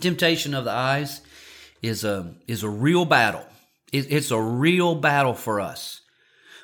Temptation 0.00 0.54
of 0.54 0.64
the 0.64 0.70
eyes 0.70 1.22
is 1.82 2.04
a, 2.04 2.34
is 2.46 2.62
a 2.62 2.68
real 2.68 3.04
battle. 3.04 3.44
It, 3.92 4.12
it's 4.12 4.30
a 4.30 4.40
real 4.40 4.94
battle 4.94 5.34
for 5.34 5.60
us. 5.60 6.02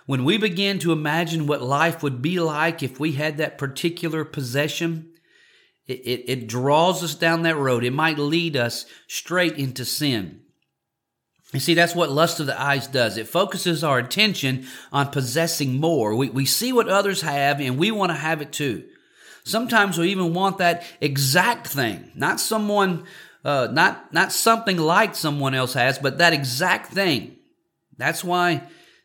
When 0.05 0.25
we 0.25 0.39
begin 0.39 0.79
to 0.81 0.93
imagine 0.93 1.47
what 1.47 1.63
life 1.63 2.03
would 2.03 2.23
be 2.23 2.39
like 2.39 2.83
if 2.83 3.01
we 3.01 3.13
had 3.13 3.39
that 3.39 3.59
particular 3.59 4.25
possession, 4.25 5.11
it, 5.87 6.01
it, 6.01 6.25
it, 6.29 6.47
draws 6.47 7.03
us 7.03 7.15
down 7.15 7.43
that 7.43 7.57
road. 7.57 7.83
It 7.83 7.93
might 7.93 8.19
lead 8.19 8.57
us 8.57 8.87
straight 9.09 9.57
into 9.59 9.85
sin. 9.85 10.43
You 11.53 11.61
see, 11.61 11.75
that's 11.75 11.95
what 11.95 12.11
lust 12.11 12.41
of 12.41 12.47
the 12.47 12.61
eyes 12.61 12.87
does. 12.87 13.17
It 13.17 13.29
focuses 13.29 13.85
our 13.85 13.99
attention 13.99 14.67
on 14.93 15.11
possessing 15.11 15.81
more. 15.81 16.15
We, 16.15 16.29
we 16.29 16.45
see 16.45 16.73
what 16.73 16.89
others 16.89 17.23
have 17.23 17.61
and 17.61 17.79
we 17.79 17.91
want 17.91 18.11
to 18.11 18.17
have 18.17 18.43
it 18.43 18.53
too. 18.53 18.85
Sometimes 19.45 19.97
we 19.97 20.11
even 20.11 20.35
want 20.35 20.59
that 20.59 20.83
exact 21.01 21.69
thing, 21.69 22.11
not 22.17 22.41
someone 22.41 23.05
uh, 23.47 23.69
not 23.71 24.13
not 24.13 24.33
something 24.33 24.77
like 24.77 25.15
someone 25.15 25.55
else 25.55 25.75
has, 25.75 26.01
but 26.01 26.19
that 26.19 26.33
exact 26.33 26.93
thing. 26.93 27.37
That's 27.97 28.25
why 28.25 28.63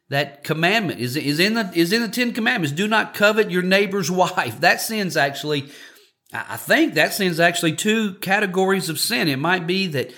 that 0.09 0.43
commandment 0.43 0.99
is 0.99 1.15
is 1.15 1.39
in 1.39 1.53
the 1.53 1.71
is 1.75 1.93
in 1.93 2.01
the 2.01 2.07
Ten 2.07 2.33
Commandments. 2.33 2.75
Do 2.75 2.87
not 2.87 3.13
covet 3.13 3.51
your 3.51 3.61
neighbor's 3.61 4.09
wife. 4.23 4.59
That 4.61 4.81
sin's 4.81 5.15
actually, 5.15 5.69
I 6.33 6.57
think 6.57 6.95
that 6.95 7.13
sin's 7.13 7.39
actually 7.39 7.75
two 7.75 8.15
categories 8.15 8.89
of 8.89 8.99
sin. 8.99 9.27
It 9.27 9.37
might 9.37 9.67
be 9.67 9.85
that 9.87 10.11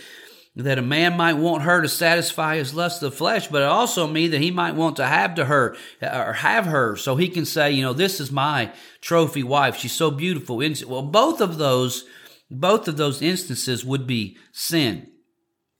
that 0.55 0.77
a 0.77 0.83
man 0.83 1.17
might 1.17 1.33
want 1.33 1.63
her 1.63 1.81
to 1.81 1.89
satisfy 1.89 2.57
his 2.57 2.75
lust 2.75 3.01
of 3.01 3.11
the 3.11 3.17
flesh, 3.17 3.47
but 3.47 3.63
it 3.63 3.67
also 3.67 4.05
mean 4.05 4.31
that 4.31 4.41
he 4.41 4.51
might 4.51 4.75
want 4.75 4.97
to 4.97 5.05
have 5.05 5.33
to 5.35 5.45
her 5.45 5.75
or 6.01 6.33
have 6.33 6.65
her 6.65 6.95
so 6.95 7.15
he 7.15 7.27
can 7.27 7.45
say, 7.45 7.71
you 7.71 7.81
know, 7.81 7.93
this 7.93 8.19
is 8.19 8.31
my 8.31 8.71
trophy 9.01 9.41
wife. 9.41 9.77
She's 9.77 9.93
so 9.93 10.11
beautiful. 10.11 10.57
Well, 10.57 11.01
both 11.01 11.41
of 11.41 11.57
those, 11.57 12.05
both 12.51 12.87
of 12.87 12.97
those 12.97 13.21
instances 13.21 13.83
would 13.83 14.05
be 14.05 14.37
sin. 14.51 15.07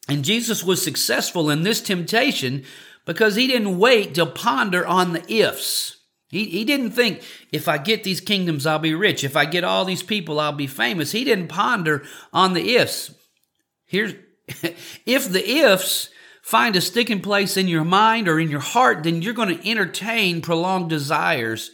And 0.10 0.25
Jesus 0.25 0.63
was 0.63 0.82
successful 0.82 1.51
in 1.51 1.62
this 1.62 1.80
temptation 1.80 2.63
because 3.06 3.36
he 3.36 3.48
didn't 3.48 3.77
wait 3.77 4.15
to 4.15 4.25
ponder 4.25 4.86
on 4.86 5.13
the 5.13 5.32
ifs. 5.32 5.98
He, 6.30 6.46
he 6.46 6.65
didn't 6.65 6.92
think, 6.92 7.22
if 7.51 7.68
I 7.68 7.77
get 7.77 8.03
these 8.03 8.20
kingdoms, 8.20 8.65
I'll 8.65 8.80
be 8.80 8.96
rich. 8.96 9.24
If 9.24 9.38
I 9.38 9.46
get 9.46 9.63
all 9.63 9.86
these 9.86 10.01
people, 10.01 10.39
I'll 10.39 10.51
be 10.51 10.65
famous. 10.65 11.12
He 11.12 11.24
didn't 11.24 11.48
ponder 11.48 12.03
on 12.34 12.53
the 12.53 12.75
ifs. 12.75 13.13
Here's, 13.86 14.15
if 15.05 15.29
the 15.29 15.48
ifs 15.48 16.10
find 16.41 16.75
a 16.75 16.81
sticking 16.81 17.22
place 17.22 17.57
in 17.57 17.67
your 17.67 17.83
mind 17.83 18.27
or 18.27 18.39
in 18.39 18.50
your 18.50 18.60
heart, 18.60 19.03
then 19.03 19.22
you're 19.22 19.33
going 19.33 19.57
to 19.57 19.69
entertain 19.69 20.41
prolonged 20.41 20.89
desires 20.89 21.72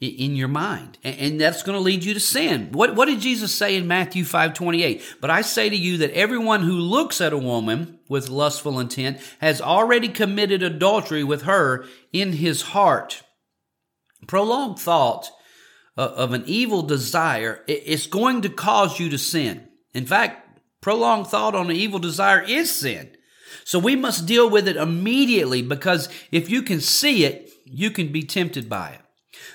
in 0.00 0.36
your 0.36 0.48
mind 0.48 0.96
and 1.02 1.40
that's 1.40 1.64
going 1.64 1.76
to 1.76 1.82
lead 1.82 2.04
you 2.04 2.14
to 2.14 2.20
sin. 2.20 2.68
What, 2.70 2.94
what 2.94 3.06
did 3.06 3.18
jesus 3.18 3.52
say 3.52 3.74
in 3.74 3.88
matthew 3.88 4.24
5 4.24 4.54
28 4.54 5.02
but 5.20 5.28
i 5.28 5.40
say 5.40 5.68
to 5.68 5.76
you 5.76 5.96
that 5.98 6.12
everyone 6.12 6.62
who 6.62 6.78
looks 6.78 7.20
at 7.20 7.32
a 7.32 7.38
woman 7.38 7.98
with 8.08 8.28
lustful 8.28 8.78
intent 8.78 9.18
has 9.40 9.60
already 9.60 10.08
committed 10.08 10.62
adultery 10.62 11.24
with 11.24 11.42
her 11.42 11.84
in 12.12 12.32
his 12.34 12.62
heart. 12.62 13.22
Prolonged 14.26 14.78
thought 14.78 15.30
uh, 15.96 16.02
of 16.02 16.32
an 16.32 16.44
evil 16.46 16.82
desire 16.82 17.62
is 17.66 18.06
going 18.06 18.42
to 18.42 18.48
cause 18.48 18.98
you 18.98 19.10
to 19.10 19.18
sin. 19.18 19.68
In 19.94 20.06
fact 20.06 20.47
Prolonged 20.80 21.26
thought 21.26 21.54
on 21.54 21.70
an 21.70 21.76
evil 21.76 21.98
desire 21.98 22.42
is 22.42 22.74
sin. 22.74 23.10
So 23.64 23.78
we 23.78 23.96
must 23.96 24.26
deal 24.26 24.48
with 24.48 24.68
it 24.68 24.76
immediately 24.76 25.62
because 25.62 26.08
if 26.30 26.48
you 26.48 26.62
can 26.62 26.80
see 26.80 27.24
it, 27.24 27.50
you 27.64 27.90
can 27.90 28.12
be 28.12 28.22
tempted 28.22 28.68
by 28.68 28.90
it. 28.90 29.00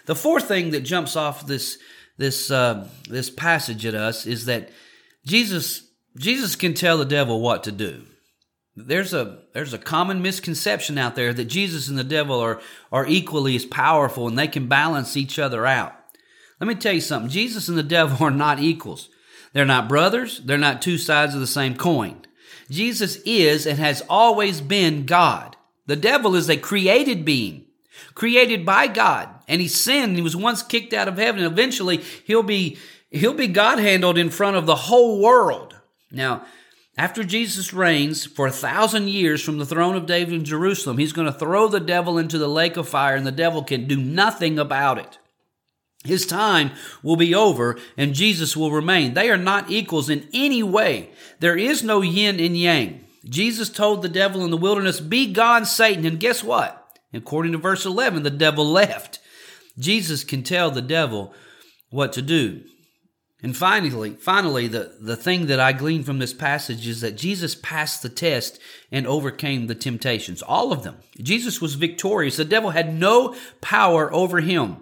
The 0.06 0.16
fourth 0.16 0.48
thing 0.48 0.72
that 0.72 0.82
jumps 0.82 1.16
off 1.16 1.48
this 1.48 1.78
this 2.18 2.52
uh, 2.52 2.88
this 3.10 3.30
passage 3.30 3.86
at 3.86 3.96
us 3.96 4.26
is 4.26 4.46
that 4.46 4.70
Jesus 5.26 5.88
Jesus 6.18 6.56
can 6.56 6.74
tell 6.74 6.98
the 6.98 7.06
devil 7.06 7.42
what 7.42 7.64
to 7.64 7.72
do. 7.72 8.04
There's 8.76 9.14
a 9.14 9.40
there's 9.54 9.74
a 9.74 9.80
common 9.80 10.22
misconception 10.22 10.98
out 10.98 11.16
there 11.16 11.34
that 11.34 11.46
Jesus 11.46 11.88
and 11.88 11.98
the 11.98 12.04
devil 12.04 12.40
are 12.40 12.62
are 12.92 13.06
equally 13.06 13.56
as 13.56 13.66
powerful 13.66 14.28
and 14.28 14.38
they 14.38 14.48
can 14.48 14.68
balance 14.68 15.16
each 15.16 15.40
other 15.40 15.66
out. 15.66 15.94
Let 16.60 16.68
me 16.68 16.76
tell 16.76 16.94
you 16.94 17.02
something. 17.02 17.30
Jesus 17.30 17.68
and 17.68 17.78
the 17.78 17.84
devil 17.84 18.26
are 18.26 18.32
not 18.32 18.60
equals. 18.60 19.10
They're 19.54 19.66
not 19.66 19.88
brothers. 19.88 20.42
They're 20.44 20.58
not 20.58 20.82
two 20.82 20.98
sides 20.98 21.34
of 21.34 21.40
the 21.40 21.48
same 21.48 21.76
coin. 21.76 22.26
Jesus 22.70 23.18
is 23.26 23.66
and 23.66 23.80
has 23.80 24.04
always 24.10 24.62
been 24.62 25.06
God. 25.06 25.56
The 25.86 25.96
devil 25.96 26.36
is 26.36 26.50
a 26.50 26.58
created 26.58 27.24
being, 27.24 27.66
created 28.16 28.66
by 28.66 28.88
God, 28.88 29.30
and 29.48 29.62
he 29.62 29.68
sinned. 29.68 30.16
He 30.16 30.22
was 30.22 30.36
once 30.36 30.64
kicked 30.64 30.94
out 30.94 31.08
of 31.08 31.18
heaven. 31.18 31.44
Eventually, 31.44 31.98
he'll 32.26 32.44
be 32.44 32.78
he'll 33.12 33.34
be 33.34 33.48
God 33.48 33.80
handled 33.80 34.18
in 34.18 34.30
front 34.30 34.58
of 34.58 34.66
the 34.66 34.76
whole 34.76 35.22
world. 35.22 35.76
Now, 36.10 36.46
after 36.98 37.24
Jesus 37.24 37.74
reigns 37.74 38.26
for 38.26 38.48
a 38.48 38.52
thousand 38.52 39.10
years 39.10 39.42
from 39.42 39.58
the 39.58 39.66
throne 39.66 39.96
of 39.96 40.06
David 40.06 40.36
in 40.36 40.46
Jerusalem, 40.46 41.00
he's 41.00 41.14
going 41.14 41.32
to 41.32 41.38
throw 41.38 41.68
the 41.68 41.80
devil 41.80 42.18
into 42.18 42.38
the 42.38 42.48
lake 42.48 42.78
of 42.78 42.88
fire, 42.88 43.16
and 43.16 43.26
the 43.26 43.32
devil 43.32 43.64
can 43.64 43.88
do 43.88 43.98
nothing 43.98 44.60
about 44.60 45.00
it. 45.00 45.18
His 46.04 46.26
time 46.26 46.72
will 47.02 47.16
be 47.16 47.34
over 47.34 47.78
and 47.98 48.14
Jesus 48.14 48.58
will 48.58 48.72
remain. 48.72 49.14
They 49.14 49.30
are 49.30 49.38
not 49.38 49.72
equals 49.72 50.10
in 50.10 50.28
any 50.34 50.62
way. 50.62 51.12
There 51.40 51.58
is 51.58 51.84
no 51.84 52.02
yin 52.02 52.40
and 52.40 52.58
yang. 52.58 53.06
Jesus 53.26 53.70
told 53.70 54.02
the 54.02 54.10
devil 54.10 54.44
in 54.44 54.52
the 54.52 54.58
wilderness, 54.58 55.00
Be 55.00 55.32
gone, 55.32 55.66
Satan. 55.66 56.06
And 56.06 56.20
guess 56.20 56.44
what? 56.44 57.00
According 57.14 57.54
to 57.54 57.58
verse 57.58 57.86
11, 57.86 58.24
the 58.24 58.30
devil 58.30 58.66
left. 58.72 59.20
Jesus 59.80 60.24
can 60.24 60.44
tell 60.44 60.72
the 60.72 60.82
devil 60.82 61.34
what 61.90 62.14
to 62.14 62.22
do. 62.22 62.64
And 63.42 63.56
finally, 63.56 64.12
finally, 64.12 64.68
the, 64.68 64.96
the 65.02 65.18
thing 65.18 65.48
that 65.48 65.60
I 65.60 65.74
glean 65.74 66.04
from 66.04 66.20
this 66.20 66.34
passage 66.34 66.88
is 66.88 67.02
that 67.02 67.18
Jesus 67.18 67.56
passed 67.56 68.02
the 68.02 68.10
test 68.10 68.58
and 68.90 69.06
overcame 69.06 69.68
the 69.68 69.76
temptations. 69.76 70.42
All 70.42 70.72
of 70.72 70.84
them. 70.84 70.98
Jesus 71.22 71.62
was 71.62 71.76
victorious. 71.76 72.38
The 72.38 72.46
devil 72.46 72.70
had 72.70 72.98
no 72.98 73.36
power 73.60 74.14
over 74.14 74.40
him. 74.40 74.78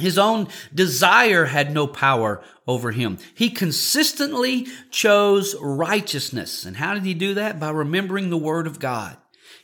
His 0.00 0.18
own 0.18 0.48
desire 0.74 1.44
had 1.46 1.72
no 1.72 1.86
power 1.86 2.42
over 2.66 2.90
him. 2.90 3.18
He 3.34 3.48
consistently 3.48 4.66
chose 4.90 5.54
righteousness. 5.60 6.64
And 6.64 6.76
how 6.78 6.94
did 6.94 7.04
he 7.04 7.14
do 7.14 7.34
that? 7.34 7.60
By 7.60 7.70
remembering 7.70 8.30
the 8.30 8.36
word 8.36 8.66
of 8.66 8.80
God. 8.80 9.16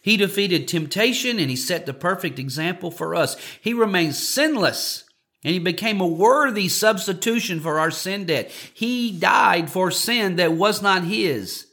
He 0.02 0.16
defeated 0.16 0.66
temptation 0.66 1.38
and 1.38 1.50
he 1.50 1.56
set 1.56 1.84
the 1.84 1.92
perfect 1.92 2.38
example 2.38 2.90
for 2.90 3.14
us. 3.14 3.36
He 3.60 3.74
remained 3.74 4.14
sinless 4.14 5.04
and 5.42 5.52
he 5.52 5.58
became 5.58 6.00
a 6.00 6.06
worthy 6.06 6.68
substitution 6.68 7.60
for 7.60 7.78
our 7.78 7.90
sin 7.90 8.26
debt. 8.26 8.50
He 8.72 9.10
died 9.10 9.68
for 9.68 9.90
sin 9.90 10.36
that 10.36 10.52
was 10.52 10.80
not 10.80 11.04
his. 11.04 11.66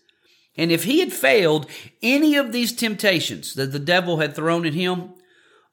And 0.57 0.71
if 0.71 0.85
he 0.85 0.99
had 0.99 1.13
failed 1.13 1.67
any 2.01 2.35
of 2.35 2.51
these 2.51 2.73
temptations 2.73 3.53
that 3.53 3.71
the 3.71 3.79
devil 3.79 4.17
had 4.17 4.35
thrown 4.35 4.65
at 4.65 4.73
him, 4.73 5.13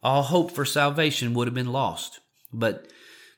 all 0.03 0.25
hope 0.25 0.50
for 0.50 0.67
salvation 0.67 1.33
would 1.33 1.49
have 1.49 1.55
been 1.55 1.73
lost. 1.73 2.21
But 2.54 2.90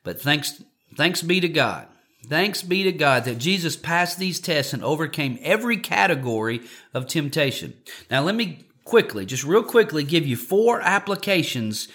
but 0.04 0.20
thanks 0.20 0.62
thanks 0.96 1.22
be 1.22 1.40
to 1.40 1.48
God. 1.48 1.88
Thanks 2.28 2.62
be 2.62 2.82
to 2.82 2.92
God 2.92 3.24
that 3.24 3.38
Jesus 3.38 3.76
passed 3.76 4.18
these 4.18 4.40
tests 4.40 4.72
and 4.72 4.82
overcame 4.82 5.38
every 5.42 5.76
category 5.76 6.62
of 6.92 7.06
temptation. 7.06 7.74
Now 8.10 8.22
let 8.22 8.34
me 8.34 8.66
quickly, 8.84 9.26
just 9.26 9.44
real 9.44 9.62
quickly 9.62 10.04
give 10.04 10.26
you 10.26 10.36
four 10.36 10.80
applications 10.80 11.88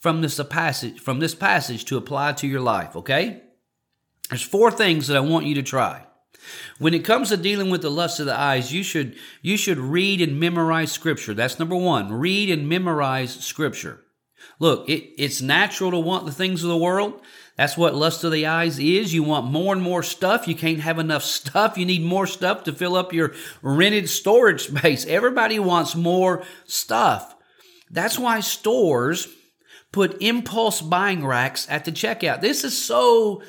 from 0.00 0.22
this 0.22 0.40
passage 0.48 1.00
from 1.00 1.18
this 1.18 1.34
passage 1.34 1.84
to 1.86 1.96
apply 1.96 2.32
to 2.32 2.46
your 2.46 2.60
life, 2.60 2.94
okay? 2.94 3.42
There's 4.28 4.42
four 4.42 4.70
things 4.70 5.06
that 5.06 5.16
I 5.16 5.20
want 5.20 5.46
you 5.46 5.54
to 5.54 5.62
try. 5.62 6.06
When 6.78 6.94
it 6.94 7.04
comes 7.04 7.30
to 7.30 7.36
dealing 7.36 7.70
with 7.70 7.82
the 7.82 7.90
lust 7.90 8.20
of 8.20 8.26
the 8.26 8.38
eyes, 8.38 8.72
you 8.72 8.82
should 8.82 9.16
you 9.42 9.56
should 9.56 9.78
read 9.78 10.20
and 10.20 10.38
memorize 10.38 10.92
scripture. 10.92 11.34
That's 11.34 11.58
number 11.58 11.76
1. 11.76 12.12
Read 12.12 12.50
and 12.50 12.68
memorize 12.68 13.34
scripture. 13.34 14.02
Look, 14.58 14.88
it, 14.88 15.12
it's 15.20 15.40
natural 15.40 15.90
to 15.90 15.98
want 15.98 16.26
the 16.26 16.32
things 16.32 16.62
of 16.62 16.68
the 16.68 16.76
world. 16.76 17.20
That's 17.56 17.76
what 17.76 17.94
lust 17.94 18.22
of 18.22 18.32
the 18.32 18.46
eyes 18.46 18.78
is. 18.78 19.14
You 19.14 19.22
want 19.22 19.50
more 19.50 19.72
and 19.72 19.82
more 19.82 20.02
stuff. 20.02 20.46
You 20.46 20.54
can't 20.54 20.80
have 20.80 20.98
enough 20.98 21.22
stuff. 21.24 21.78
You 21.78 21.86
need 21.86 22.02
more 22.02 22.26
stuff 22.26 22.64
to 22.64 22.72
fill 22.72 22.96
up 22.96 23.12
your 23.12 23.34
rented 23.62 24.08
storage 24.08 24.62
space. 24.68 25.06
Everybody 25.06 25.58
wants 25.58 25.94
more 25.94 26.44
stuff. 26.64 27.34
That's 27.90 28.18
why 28.18 28.40
stores 28.40 29.28
put 29.92 30.20
impulse 30.20 30.82
buying 30.82 31.24
racks 31.24 31.66
at 31.70 31.84
the 31.84 31.92
checkout. 31.92 32.40
This 32.40 32.64
is 32.64 32.76
so, 32.76 33.42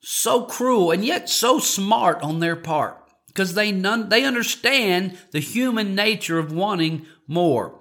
so 0.00 0.44
cruel 0.44 0.90
and 0.90 1.04
yet 1.04 1.28
so 1.28 1.58
smart 1.58 2.22
on 2.22 2.40
their 2.40 2.56
part 2.56 2.98
because 3.28 3.54
they, 3.54 3.70
none, 3.70 4.08
they 4.08 4.24
understand 4.24 5.18
the 5.32 5.40
human 5.40 5.94
nature 5.94 6.38
of 6.38 6.52
wanting 6.52 7.06
more. 7.26 7.80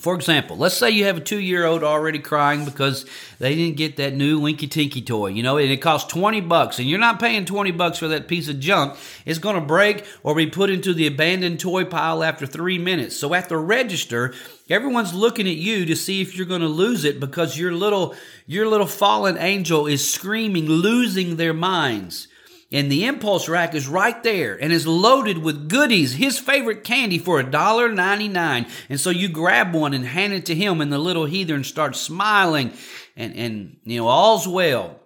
For 0.00 0.16
example, 0.16 0.56
let's 0.56 0.76
say 0.76 0.90
you 0.90 1.04
have 1.04 1.18
a 1.18 1.20
two 1.20 1.38
year 1.38 1.64
old 1.64 1.84
already 1.84 2.18
crying 2.18 2.64
because 2.64 3.06
they 3.38 3.54
didn't 3.54 3.76
get 3.76 3.96
that 3.98 4.12
new 4.12 4.40
Winky 4.40 4.66
Tinky 4.66 5.00
toy, 5.00 5.28
you 5.28 5.42
know, 5.44 5.56
and 5.56 5.70
it 5.70 5.76
costs 5.76 6.12
20 6.12 6.40
bucks, 6.40 6.80
and 6.80 6.88
you're 6.88 6.98
not 6.98 7.20
paying 7.20 7.44
20 7.44 7.70
bucks 7.70 7.98
for 7.98 8.08
that 8.08 8.26
piece 8.26 8.48
of 8.48 8.58
junk. 8.58 8.96
It's 9.24 9.38
going 9.38 9.54
to 9.54 9.60
break 9.60 10.04
or 10.24 10.34
be 10.34 10.48
put 10.48 10.70
into 10.70 10.94
the 10.94 11.06
abandoned 11.06 11.60
toy 11.60 11.84
pile 11.84 12.24
after 12.24 12.44
three 12.44 12.76
minutes. 12.76 13.16
So 13.16 13.34
at 13.34 13.48
the 13.48 13.56
register, 13.56 14.34
everyone's 14.68 15.14
looking 15.14 15.46
at 15.46 15.56
you 15.56 15.86
to 15.86 15.94
see 15.94 16.20
if 16.20 16.36
you're 16.36 16.46
going 16.46 16.60
to 16.60 16.66
lose 16.66 17.04
it 17.04 17.20
because 17.20 17.56
your 17.56 17.72
little, 17.72 18.16
your 18.46 18.66
little 18.66 18.88
fallen 18.88 19.38
angel 19.38 19.86
is 19.86 20.12
screaming, 20.12 20.66
losing 20.66 21.36
their 21.36 21.54
minds. 21.54 22.26
And 22.74 22.90
the 22.90 23.04
impulse 23.06 23.48
rack 23.48 23.72
is 23.76 23.86
right 23.86 24.20
there 24.24 24.60
and 24.60 24.72
is 24.72 24.84
loaded 24.84 25.38
with 25.38 25.68
goodies, 25.68 26.14
his 26.14 26.40
favorite 26.40 26.82
candy 26.82 27.18
for 27.18 27.40
$1.99. 27.40 28.68
And 28.88 29.00
so 29.00 29.10
you 29.10 29.28
grab 29.28 29.72
one 29.72 29.94
and 29.94 30.04
hand 30.04 30.32
it 30.32 30.46
to 30.46 30.56
him, 30.56 30.80
and 30.80 30.92
the 30.92 30.98
little 30.98 31.24
heathen 31.24 31.62
starts 31.62 32.00
smiling 32.00 32.72
and, 33.16 33.36
and 33.36 33.76
you 33.84 34.00
know, 34.00 34.08
all's 34.08 34.48
well. 34.48 34.98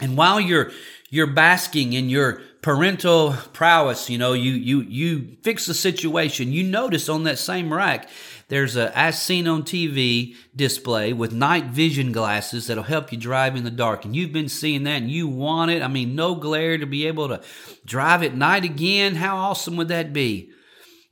And 0.00 0.16
while 0.16 0.40
you're 0.40 0.72
you're 1.10 1.26
basking 1.26 1.92
in 1.92 2.08
your 2.08 2.40
parental 2.62 3.32
prowess. 3.52 4.08
You 4.08 4.18
know, 4.18 4.32
you, 4.32 4.52
you, 4.52 4.80
you 4.82 5.36
fix 5.42 5.66
the 5.66 5.74
situation. 5.74 6.52
You 6.52 6.62
notice 6.62 7.08
on 7.08 7.24
that 7.24 7.38
same 7.38 7.72
rack, 7.72 8.08
there's 8.48 8.76
a 8.76 8.96
as 8.96 9.20
seen 9.20 9.48
on 9.48 9.64
TV 9.64 10.36
display 10.54 11.12
with 11.12 11.32
night 11.32 11.66
vision 11.66 12.12
glasses 12.12 12.66
that'll 12.66 12.84
help 12.84 13.12
you 13.12 13.18
drive 13.18 13.56
in 13.56 13.64
the 13.64 13.70
dark. 13.70 14.04
And 14.04 14.14
you've 14.14 14.32
been 14.32 14.48
seeing 14.48 14.84
that 14.84 15.02
and 15.02 15.10
you 15.10 15.26
want 15.28 15.70
it. 15.70 15.82
I 15.82 15.88
mean, 15.88 16.14
no 16.14 16.34
glare 16.34 16.78
to 16.78 16.86
be 16.86 17.06
able 17.06 17.28
to 17.28 17.42
drive 17.84 18.22
at 18.22 18.34
night 18.34 18.64
again. 18.64 19.16
How 19.16 19.36
awesome 19.36 19.76
would 19.76 19.88
that 19.88 20.12
be? 20.12 20.52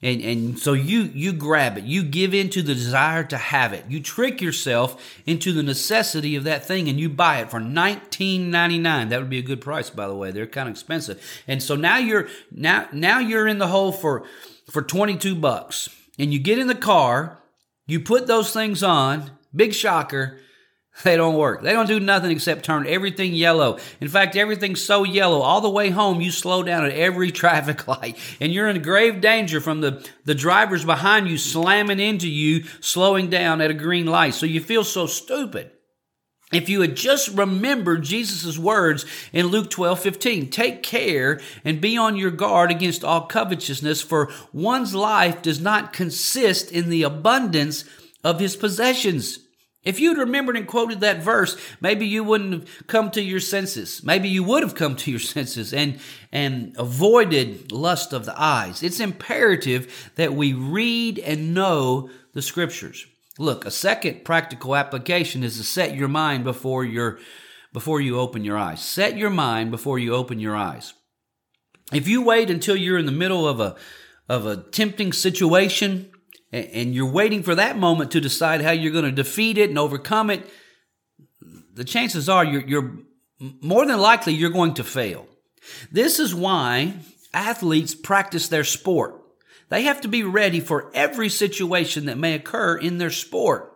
And, 0.02 0.22
and 0.22 0.58
so 0.58 0.72
you, 0.72 1.02
you 1.14 1.32
grab 1.32 1.76
it. 1.76 1.84
You 1.84 2.02
give 2.02 2.32
in 2.32 2.48
to 2.50 2.62
the 2.62 2.74
desire 2.74 3.22
to 3.24 3.36
have 3.36 3.74
it. 3.74 3.84
You 3.88 4.00
trick 4.00 4.40
yourself 4.40 5.20
into 5.26 5.52
the 5.52 5.62
necessity 5.62 6.36
of 6.36 6.44
that 6.44 6.64
thing 6.64 6.88
and 6.88 6.98
you 6.98 7.10
buy 7.10 7.40
it 7.40 7.50
for 7.50 7.60
$19.99. 7.60 9.10
That 9.10 9.20
would 9.20 9.28
be 9.28 9.38
a 9.38 9.42
good 9.42 9.60
price, 9.60 9.90
by 9.90 10.08
the 10.08 10.14
way. 10.14 10.30
They're 10.30 10.46
kind 10.46 10.68
of 10.68 10.72
expensive. 10.72 11.22
And 11.46 11.62
so 11.62 11.76
now 11.76 11.98
you're, 11.98 12.28
now, 12.50 12.88
now 12.92 13.18
you're 13.18 13.46
in 13.46 13.58
the 13.58 13.68
hole 13.68 13.92
for, 13.92 14.24
for 14.70 14.80
22 14.80 15.34
bucks 15.34 15.90
and 16.18 16.32
you 16.32 16.38
get 16.38 16.58
in 16.58 16.66
the 16.66 16.74
car, 16.74 17.38
you 17.86 18.00
put 18.00 18.26
those 18.26 18.54
things 18.54 18.82
on, 18.82 19.32
big 19.54 19.74
shocker, 19.74 20.38
They 21.04 21.16
don't 21.16 21.36
work. 21.36 21.62
They 21.62 21.72
don't 21.72 21.86
do 21.86 21.98
nothing 22.00 22.30
except 22.30 22.64
turn 22.64 22.86
everything 22.86 23.32
yellow. 23.32 23.78
In 24.00 24.08
fact, 24.08 24.36
everything's 24.36 24.82
so 24.82 25.04
yellow. 25.04 25.40
All 25.40 25.60
the 25.60 25.70
way 25.70 25.90
home, 25.90 26.20
you 26.20 26.30
slow 26.30 26.62
down 26.62 26.84
at 26.84 26.92
every 26.92 27.30
traffic 27.32 27.88
light. 27.88 28.18
And 28.40 28.52
you're 28.52 28.68
in 28.68 28.82
grave 28.82 29.20
danger 29.20 29.60
from 29.60 29.80
the, 29.80 30.06
the 30.24 30.34
drivers 30.34 30.84
behind 30.84 31.28
you 31.28 31.38
slamming 31.38 32.00
into 32.00 32.28
you, 32.28 32.64
slowing 32.80 33.30
down 33.30 33.60
at 33.60 33.70
a 33.70 33.74
green 33.74 34.06
light. 34.06 34.34
So 34.34 34.46
you 34.46 34.60
feel 34.60 34.84
so 34.84 35.06
stupid. 35.06 35.70
If 36.52 36.68
you 36.68 36.80
had 36.80 36.96
just 36.96 37.28
remembered 37.28 38.02
Jesus' 38.02 38.58
words 38.58 39.06
in 39.32 39.46
Luke 39.46 39.70
12, 39.70 40.00
15, 40.00 40.50
take 40.50 40.82
care 40.82 41.40
and 41.64 41.80
be 41.80 41.96
on 41.96 42.16
your 42.16 42.32
guard 42.32 42.72
against 42.72 43.04
all 43.04 43.26
covetousness, 43.26 44.02
for 44.02 44.32
one's 44.52 44.92
life 44.92 45.42
does 45.42 45.60
not 45.60 45.92
consist 45.92 46.72
in 46.72 46.90
the 46.90 47.04
abundance 47.04 47.84
of 48.24 48.40
his 48.40 48.56
possessions. 48.56 49.38
If 49.82 49.98
you'd 49.98 50.18
remembered 50.18 50.56
and 50.56 50.66
quoted 50.66 51.00
that 51.00 51.22
verse, 51.22 51.56
maybe 51.80 52.06
you 52.06 52.22
wouldn't 52.22 52.52
have 52.52 52.86
come 52.86 53.10
to 53.12 53.22
your 53.22 53.40
senses. 53.40 54.02
Maybe 54.04 54.28
you 54.28 54.44
would 54.44 54.62
have 54.62 54.74
come 54.74 54.94
to 54.96 55.10
your 55.10 55.20
senses 55.20 55.72
and, 55.72 55.98
and 56.30 56.74
avoided 56.78 57.72
lust 57.72 58.12
of 58.12 58.26
the 58.26 58.38
eyes. 58.40 58.82
It's 58.82 59.00
imperative 59.00 60.10
that 60.16 60.34
we 60.34 60.52
read 60.52 61.18
and 61.18 61.54
know 61.54 62.10
the 62.34 62.42
scriptures. 62.42 63.06
Look, 63.38 63.64
a 63.64 63.70
second 63.70 64.24
practical 64.24 64.76
application 64.76 65.42
is 65.42 65.56
to 65.56 65.64
set 65.64 65.96
your 65.96 66.08
mind 66.08 66.44
before 66.44 66.84
your 66.84 67.18
before 67.72 68.00
you 68.00 68.18
open 68.18 68.44
your 68.44 68.58
eyes. 68.58 68.84
Set 68.84 69.16
your 69.16 69.30
mind 69.30 69.70
before 69.70 69.98
you 69.98 70.12
open 70.12 70.40
your 70.40 70.56
eyes. 70.56 70.92
If 71.92 72.08
you 72.08 72.20
wait 72.20 72.50
until 72.50 72.74
you're 72.74 72.98
in 72.98 73.06
the 73.06 73.12
middle 73.12 73.48
of 73.48 73.60
a 73.60 73.76
of 74.28 74.44
a 74.44 74.56
tempting 74.56 75.12
situation 75.12 76.10
and 76.52 76.94
you're 76.94 77.10
waiting 77.10 77.42
for 77.42 77.54
that 77.54 77.78
moment 77.78 78.10
to 78.12 78.20
decide 78.20 78.60
how 78.60 78.70
you're 78.72 78.92
going 78.92 79.04
to 79.04 79.12
defeat 79.12 79.58
it 79.58 79.68
and 79.68 79.78
overcome 79.78 80.30
it, 80.30 80.48
the 81.74 81.84
chances 81.84 82.28
are 82.28 82.44
you're, 82.44 82.66
you're 82.66 82.98
more 83.38 83.86
than 83.86 83.98
likely 83.98 84.34
you're 84.34 84.50
going 84.50 84.74
to 84.74 84.84
fail. 84.84 85.26
This 85.90 86.18
is 86.18 86.34
why 86.34 86.94
athletes 87.32 87.94
practice 87.94 88.48
their 88.48 88.64
sport. 88.64 89.16
They 89.68 89.82
have 89.82 90.00
to 90.00 90.08
be 90.08 90.24
ready 90.24 90.60
for 90.60 90.90
every 90.94 91.28
situation 91.28 92.06
that 92.06 92.18
may 92.18 92.34
occur 92.34 92.76
in 92.76 92.98
their 92.98 93.10
sport. 93.10 93.72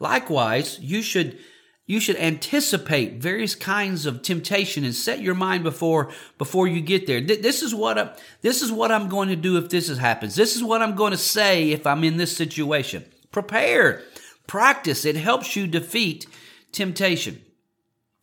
Likewise, 0.00 0.80
you 0.80 1.00
should 1.00 1.38
you 1.86 1.98
should 1.98 2.16
anticipate 2.16 3.14
various 3.14 3.54
kinds 3.54 4.06
of 4.06 4.22
temptation 4.22 4.84
and 4.84 4.94
set 4.94 5.20
your 5.20 5.34
mind 5.34 5.64
before 5.64 6.12
before 6.38 6.68
you 6.68 6.80
get 6.80 7.06
there. 7.06 7.20
This 7.20 7.62
is 7.62 7.74
what 7.74 7.98
I, 7.98 8.16
this 8.40 8.62
is 8.62 8.70
what 8.70 8.92
I'm 8.92 9.08
going 9.08 9.28
to 9.28 9.36
do 9.36 9.58
if 9.58 9.68
this 9.68 9.96
happens. 9.98 10.34
This 10.34 10.54
is 10.54 10.62
what 10.62 10.80
I'm 10.80 10.94
going 10.94 11.10
to 11.10 11.18
say 11.18 11.70
if 11.70 11.86
I'm 11.86 12.04
in 12.04 12.16
this 12.16 12.36
situation. 12.36 13.04
Prepare, 13.32 14.02
practice. 14.46 15.04
It 15.04 15.16
helps 15.16 15.56
you 15.56 15.66
defeat 15.66 16.26
temptation. 16.70 17.42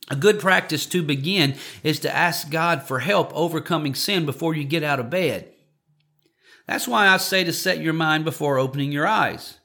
A 0.09 0.15
good 0.15 0.39
practice 0.39 0.85
to 0.87 1.03
begin 1.03 1.55
is 1.83 1.99
to 1.99 2.15
ask 2.15 2.49
God 2.49 2.83
for 2.83 2.99
help 2.99 3.31
overcoming 3.35 3.93
sin 3.93 4.25
before 4.25 4.55
you 4.55 4.63
get 4.63 4.83
out 4.83 4.99
of 4.99 5.09
bed. 5.09 5.51
That's 6.65 6.87
why 6.87 7.07
I 7.07 7.17
say 7.17 7.43
to 7.43 7.53
set 7.53 7.81
your 7.81 7.93
mind 7.93 8.25
before 8.25 8.57
opening 8.57 8.91
your 8.91 9.05
eyes. 9.05 9.58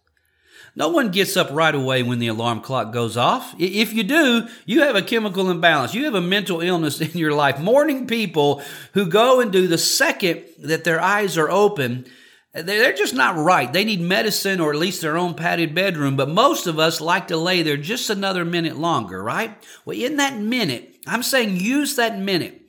No 0.77 0.89
one 0.89 1.11
gets 1.11 1.37
up 1.37 1.49
right 1.53 1.75
away 1.75 2.03
when 2.03 2.19
the 2.19 2.27
alarm 2.27 2.61
clock 2.61 2.93
goes 2.93 3.17
off. 3.17 3.55
If 3.59 3.93
you 3.93 4.03
do, 4.03 4.49
you 4.67 4.83
have 4.83 4.97
a 4.97 5.03
chemical 5.03 5.49
imbalance. 5.49 5.95
You 5.95 6.05
have 6.07 6.17
a 6.17 6.21
mental 6.21 6.61
illness 6.61 7.01
in 7.01 7.17
your 7.17 7.33
life. 7.33 7.61
Morning 7.61 8.07
people 8.07 8.63
who 8.93 9.07
go 9.07 9.41
and 9.41 9.53
do 9.53 9.69
the 9.69 9.79
second 9.79 10.45
that 10.59 10.85
their 10.85 11.01
eyes 11.01 11.39
are 11.39 11.51
open, 11.51 12.07
they're 12.53 12.93
just 12.93 13.15
not 13.15 13.37
right. 13.37 13.73
They 13.73 13.85
need 13.85 14.01
medicine 14.01 14.61
or 14.61 14.73
at 14.73 14.79
least 14.79 15.01
their 15.01 15.17
own 15.17 15.35
padded 15.35 15.75
bedroom, 15.75 16.17
but 16.17 16.29
most 16.29 16.67
of 16.67 16.79
us 16.79 17.01
like 17.01 17.29
to 17.29 17.37
lay 17.37 17.63
there 17.63 17.77
just 17.77 18.11
another 18.11 18.45
minute 18.45 18.77
longer, 18.77 19.23
right? 19.23 19.57
Well, 19.85 19.99
in 19.99 20.17
that 20.17 20.39
minute, 20.39 20.97
I'm 21.07 21.23
saying 21.23 21.57
use 21.57 21.97
that 21.97 22.19
minute 22.19 22.64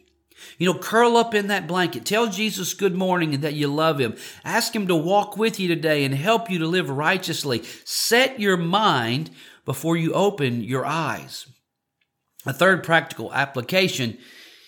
you 0.57 0.71
know, 0.71 0.79
curl 0.79 1.17
up 1.17 1.33
in 1.33 1.47
that 1.47 1.67
blanket. 1.67 2.05
Tell 2.05 2.27
Jesus 2.27 2.73
good 2.73 2.95
morning 2.95 3.33
and 3.33 3.43
that 3.43 3.53
you 3.53 3.67
love 3.67 3.99
him. 3.99 4.15
Ask 4.43 4.75
him 4.75 4.87
to 4.87 4.95
walk 4.95 5.37
with 5.37 5.59
you 5.59 5.67
today 5.67 6.03
and 6.03 6.13
help 6.13 6.49
you 6.49 6.59
to 6.59 6.67
live 6.67 6.89
righteously. 6.89 7.63
Set 7.83 8.39
your 8.39 8.57
mind 8.57 9.31
before 9.65 9.97
you 9.97 10.13
open 10.13 10.63
your 10.63 10.85
eyes. 10.85 11.47
A 12.45 12.53
third 12.53 12.83
practical 12.83 13.33
application 13.33 14.17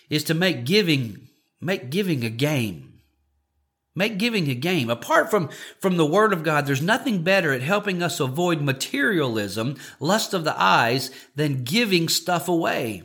is 0.10 0.24
to 0.26 0.34
make 0.34 0.66
giving, 0.66 1.28
make 1.62 1.90
giving 1.90 2.24
a 2.26 2.30
game. 2.30 3.02
Make 3.96 4.20
giving 4.20 4.48
a 4.48 4.56
game. 4.56 4.92
Apart 4.92 5.32
from, 5.32 5.50
from 5.80 5.98
the 5.98 6.06
Word 6.06 6.32
of 6.32 6.44
God, 6.44 6.68
there's 6.68 6.84
nothing 6.84 7.24
better 7.24 7.52
at 7.52 7.64
helping 7.64 8.04
us 8.04 8.20
avoid 8.20 8.62
materialism, 8.62 9.76
lust 10.00 10.36
of 10.36 10.44
the 10.44 10.60
eyes, 10.60 11.10
than 11.36 11.64
giving 11.64 12.08
stuff 12.08 12.48
away. 12.48 13.04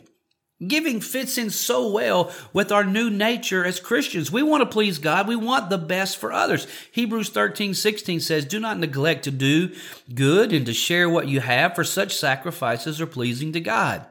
Giving 0.66 1.00
fits 1.00 1.38
in 1.38 1.50
so 1.50 1.90
well 1.90 2.32
with 2.52 2.70
our 2.70 2.84
new 2.84 3.10
nature 3.10 3.64
as 3.64 3.80
Christians. 3.80 4.30
We 4.30 4.42
want 4.42 4.62
to 4.62 4.72
please 4.72 4.98
God. 4.98 5.26
We 5.26 5.34
want 5.34 5.70
the 5.70 5.78
best 5.78 6.18
for 6.18 6.32
others. 6.32 6.66
Hebrews 6.92 7.30
13, 7.30 7.74
16 7.74 8.20
says, 8.20 8.44
Do 8.44 8.60
not 8.60 8.78
neglect 8.78 9.24
to 9.24 9.30
do 9.30 9.74
good 10.14 10.52
and 10.52 10.64
to 10.66 10.74
share 10.74 11.08
what 11.08 11.28
you 11.28 11.40
have, 11.40 11.74
for 11.74 11.84
such 11.84 12.16
sacrifices 12.16 13.00
are 13.00 13.06
pleasing 13.06 13.52
to 13.54 13.60
God. 13.60 14.06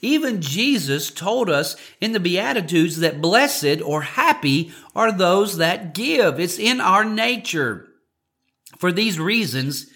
Even 0.00 0.40
Jesus 0.40 1.10
told 1.10 1.50
us 1.50 1.76
in 2.00 2.12
the 2.12 2.20
Beatitudes 2.20 2.98
that 2.98 3.20
blessed 3.20 3.82
or 3.84 4.02
happy 4.02 4.72
are 4.94 5.12
those 5.12 5.58
that 5.58 5.94
give. 5.94 6.40
It's 6.40 6.58
in 6.58 6.80
our 6.80 7.04
nature. 7.04 7.88
For 8.78 8.90
these 8.90 9.18
reasons, 9.18 9.86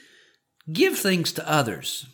give 0.70 0.98
things 0.98 1.32
to 1.32 1.50
others. 1.50 2.06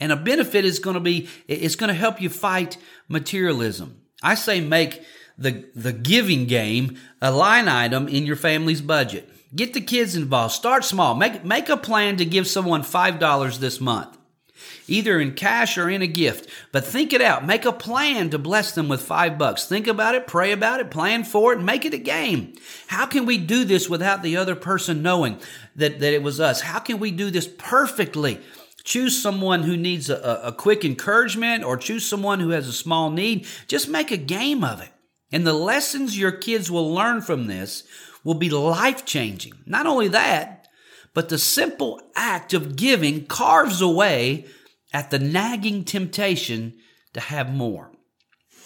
And 0.00 0.12
a 0.12 0.16
benefit 0.16 0.64
is 0.64 0.78
going 0.78 0.94
to 0.94 1.00
be, 1.00 1.28
it's 1.46 1.76
going 1.76 1.88
to 1.88 1.94
help 1.94 2.20
you 2.20 2.28
fight 2.28 2.76
materialism. 3.08 4.00
I 4.22 4.34
say 4.34 4.60
make 4.60 5.04
the, 5.38 5.64
the 5.74 5.92
giving 5.92 6.46
game 6.46 6.98
a 7.20 7.30
line 7.30 7.68
item 7.68 8.08
in 8.08 8.26
your 8.26 8.36
family's 8.36 8.80
budget. 8.80 9.30
Get 9.54 9.74
the 9.74 9.80
kids 9.80 10.16
involved. 10.16 10.54
Start 10.54 10.84
small. 10.84 11.14
Make, 11.14 11.44
make 11.44 11.68
a 11.68 11.76
plan 11.76 12.16
to 12.16 12.24
give 12.24 12.48
someone 12.48 12.82
$5 12.82 13.58
this 13.58 13.80
month, 13.80 14.18
either 14.88 15.20
in 15.20 15.34
cash 15.34 15.78
or 15.78 15.88
in 15.88 16.02
a 16.02 16.08
gift. 16.08 16.50
But 16.72 16.84
think 16.84 17.12
it 17.12 17.20
out. 17.20 17.46
Make 17.46 17.64
a 17.64 17.72
plan 17.72 18.30
to 18.30 18.38
bless 18.38 18.72
them 18.72 18.88
with 18.88 19.00
five 19.00 19.38
bucks. 19.38 19.66
Think 19.66 19.86
about 19.86 20.16
it, 20.16 20.26
pray 20.26 20.50
about 20.50 20.80
it, 20.80 20.90
plan 20.90 21.22
for 21.22 21.52
it, 21.52 21.58
and 21.58 21.66
make 21.66 21.84
it 21.84 21.94
a 21.94 21.98
game. 21.98 22.54
How 22.88 23.06
can 23.06 23.26
we 23.26 23.38
do 23.38 23.64
this 23.64 23.88
without 23.88 24.24
the 24.24 24.36
other 24.36 24.56
person 24.56 25.02
knowing 25.02 25.38
that, 25.76 26.00
that 26.00 26.12
it 26.12 26.22
was 26.22 26.40
us? 26.40 26.60
How 26.60 26.80
can 26.80 26.98
we 26.98 27.12
do 27.12 27.30
this 27.30 27.46
perfectly? 27.46 28.40
Choose 28.84 29.20
someone 29.20 29.62
who 29.62 29.76
needs 29.76 30.10
a, 30.10 30.40
a 30.44 30.52
quick 30.52 30.84
encouragement 30.84 31.64
or 31.64 31.76
choose 31.76 32.06
someone 32.06 32.40
who 32.40 32.50
has 32.50 32.68
a 32.68 32.72
small 32.72 33.10
need. 33.10 33.46
Just 33.66 33.88
make 33.88 34.10
a 34.10 34.18
game 34.18 34.62
of 34.62 34.80
it. 34.80 34.90
And 35.32 35.46
the 35.46 35.54
lessons 35.54 36.18
your 36.18 36.32
kids 36.32 36.70
will 36.70 36.92
learn 36.92 37.22
from 37.22 37.46
this 37.46 37.84
will 38.22 38.34
be 38.34 38.50
life 38.50 39.04
changing. 39.04 39.54
Not 39.66 39.86
only 39.86 40.08
that, 40.08 40.68
but 41.14 41.28
the 41.28 41.38
simple 41.38 42.00
act 42.14 42.52
of 42.52 42.76
giving 42.76 43.26
carves 43.26 43.80
away 43.80 44.46
at 44.92 45.10
the 45.10 45.18
nagging 45.18 45.84
temptation 45.84 46.74
to 47.14 47.20
have 47.20 47.52
more. 47.52 47.90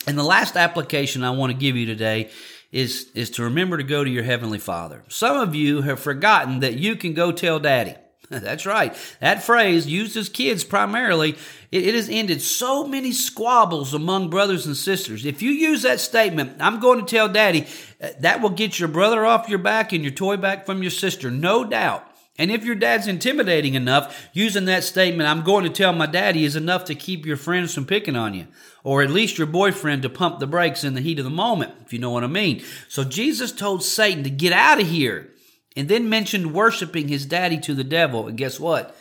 And 0.07 0.19
the 0.19 0.25
last 0.25 0.57
application 0.57 1.23
I 1.23 1.31
want 1.31 1.53
to 1.53 1.59
give 1.59 1.77
you 1.77 1.87
today 1.87 2.31
is, 2.73 3.11
is 3.15 3.31
to 3.31 3.45
remember 3.45 3.77
to 3.77 3.83
go 3.83 4.05
to 4.05 4.11
your 4.11 4.25
Heavenly 4.25 4.59
Father. 4.59 5.05
Some 5.09 5.37
of 5.37 5.55
you 5.55 5.83
have 5.83 6.01
forgotten 6.01 6.61
that 6.61 6.75
you 6.75 6.97
can 6.97 7.15
go 7.15 7.31
tell 7.33 7.61
Daddy. 7.61 7.95
That's 8.31 8.67
right. 8.67 8.95
That 9.21 9.43
phrase, 9.43 9.87
used 9.87 10.17
as 10.17 10.29
kids 10.29 10.63
primarily, 10.63 11.31
it, 11.73 11.87
it, 11.87 11.95
has 11.95 12.11
ended 12.11 12.43
so 12.43 12.87
many 12.87 13.13
squabbles 13.13 13.95
among 13.95 14.29
brothers 14.29 14.67
and 14.67 14.77
sisters. 14.77 15.25
If 15.25 15.41
you 15.41 15.51
use 15.51 15.83
that 15.83 16.01
statement, 16.01 16.57
I'm 16.61 16.79
going 16.79 17.01
to 17.01 17.07
tell 17.07 17.29
daddy, 17.29 17.67
uh, 18.03 18.09
that 18.21 18.43
will 18.43 18.51
get 18.51 18.79
your 18.79 18.89
brother 18.89 19.25
off 19.25 19.49
your 19.49 19.59
back 19.59 19.93
and 19.93 20.03
your 20.03 20.13
toy 20.13 20.37
back 20.37 20.67
from 20.67 20.83
your 20.83 20.91
sister, 20.91 21.31
no 21.31 21.65
doubt. 21.65 22.05
And 22.41 22.53
if 22.53 22.65
your 22.65 22.77
dad's 22.77 23.09
intimidating 23.09 23.75
enough, 23.75 24.29
using 24.33 24.67
that 24.67 24.85
statement, 24.85 25.29
I'm 25.29 25.43
going 25.43 25.65
to 25.65 25.71
tell 25.71 25.93
my 25.93 26.07
daddy, 26.07 26.45
is 26.45 26.55
enough 26.55 26.85
to 26.85 26.95
keep 26.95 27.27
your 27.27 27.37
friends 27.37 27.75
from 27.75 27.85
picking 27.85 28.15
on 28.15 28.35
you. 28.35 28.47
Or 28.85 29.03
at 29.03 29.11
least 29.11 29.39
your 29.39 29.49
boyfriend 29.49 30.03
to 30.03 30.09
pump 30.09 30.39
the 30.39 30.47
brakes 30.47 30.85
in 30.85 30.95
the 30.95 31.01
heat 31.01 31.19
of 31.19 31.25
the 31.25 31.31
moment, 31.31 31.73
if 31.85 31.93
you 31.93 31.99
know 31.99 32.11
what 32.11 32.23
I 32.23 32.29
mean. 32.29 32.63
So 32.89 33.03
Jesus 33.03 33.51
told 33.51 33.83
Satan 33.83 34.23
to 34.23 34.31
get 34.31 34.53
out 34.53 34.81
of 34.81 34.87
here 34.87 35.31
and 35.79 35.89
then 35.89 36.09
mentioned 36.09 36.53
worshiping 36.53 37.07
his 37.07 37.25
daddy 37.25 37.57
to 37.61 37.73
the 37.73 37.85
devil. 37.85 38.27
And 38.27 38.37
guess 38.37 38.59
what? 38.59 38.97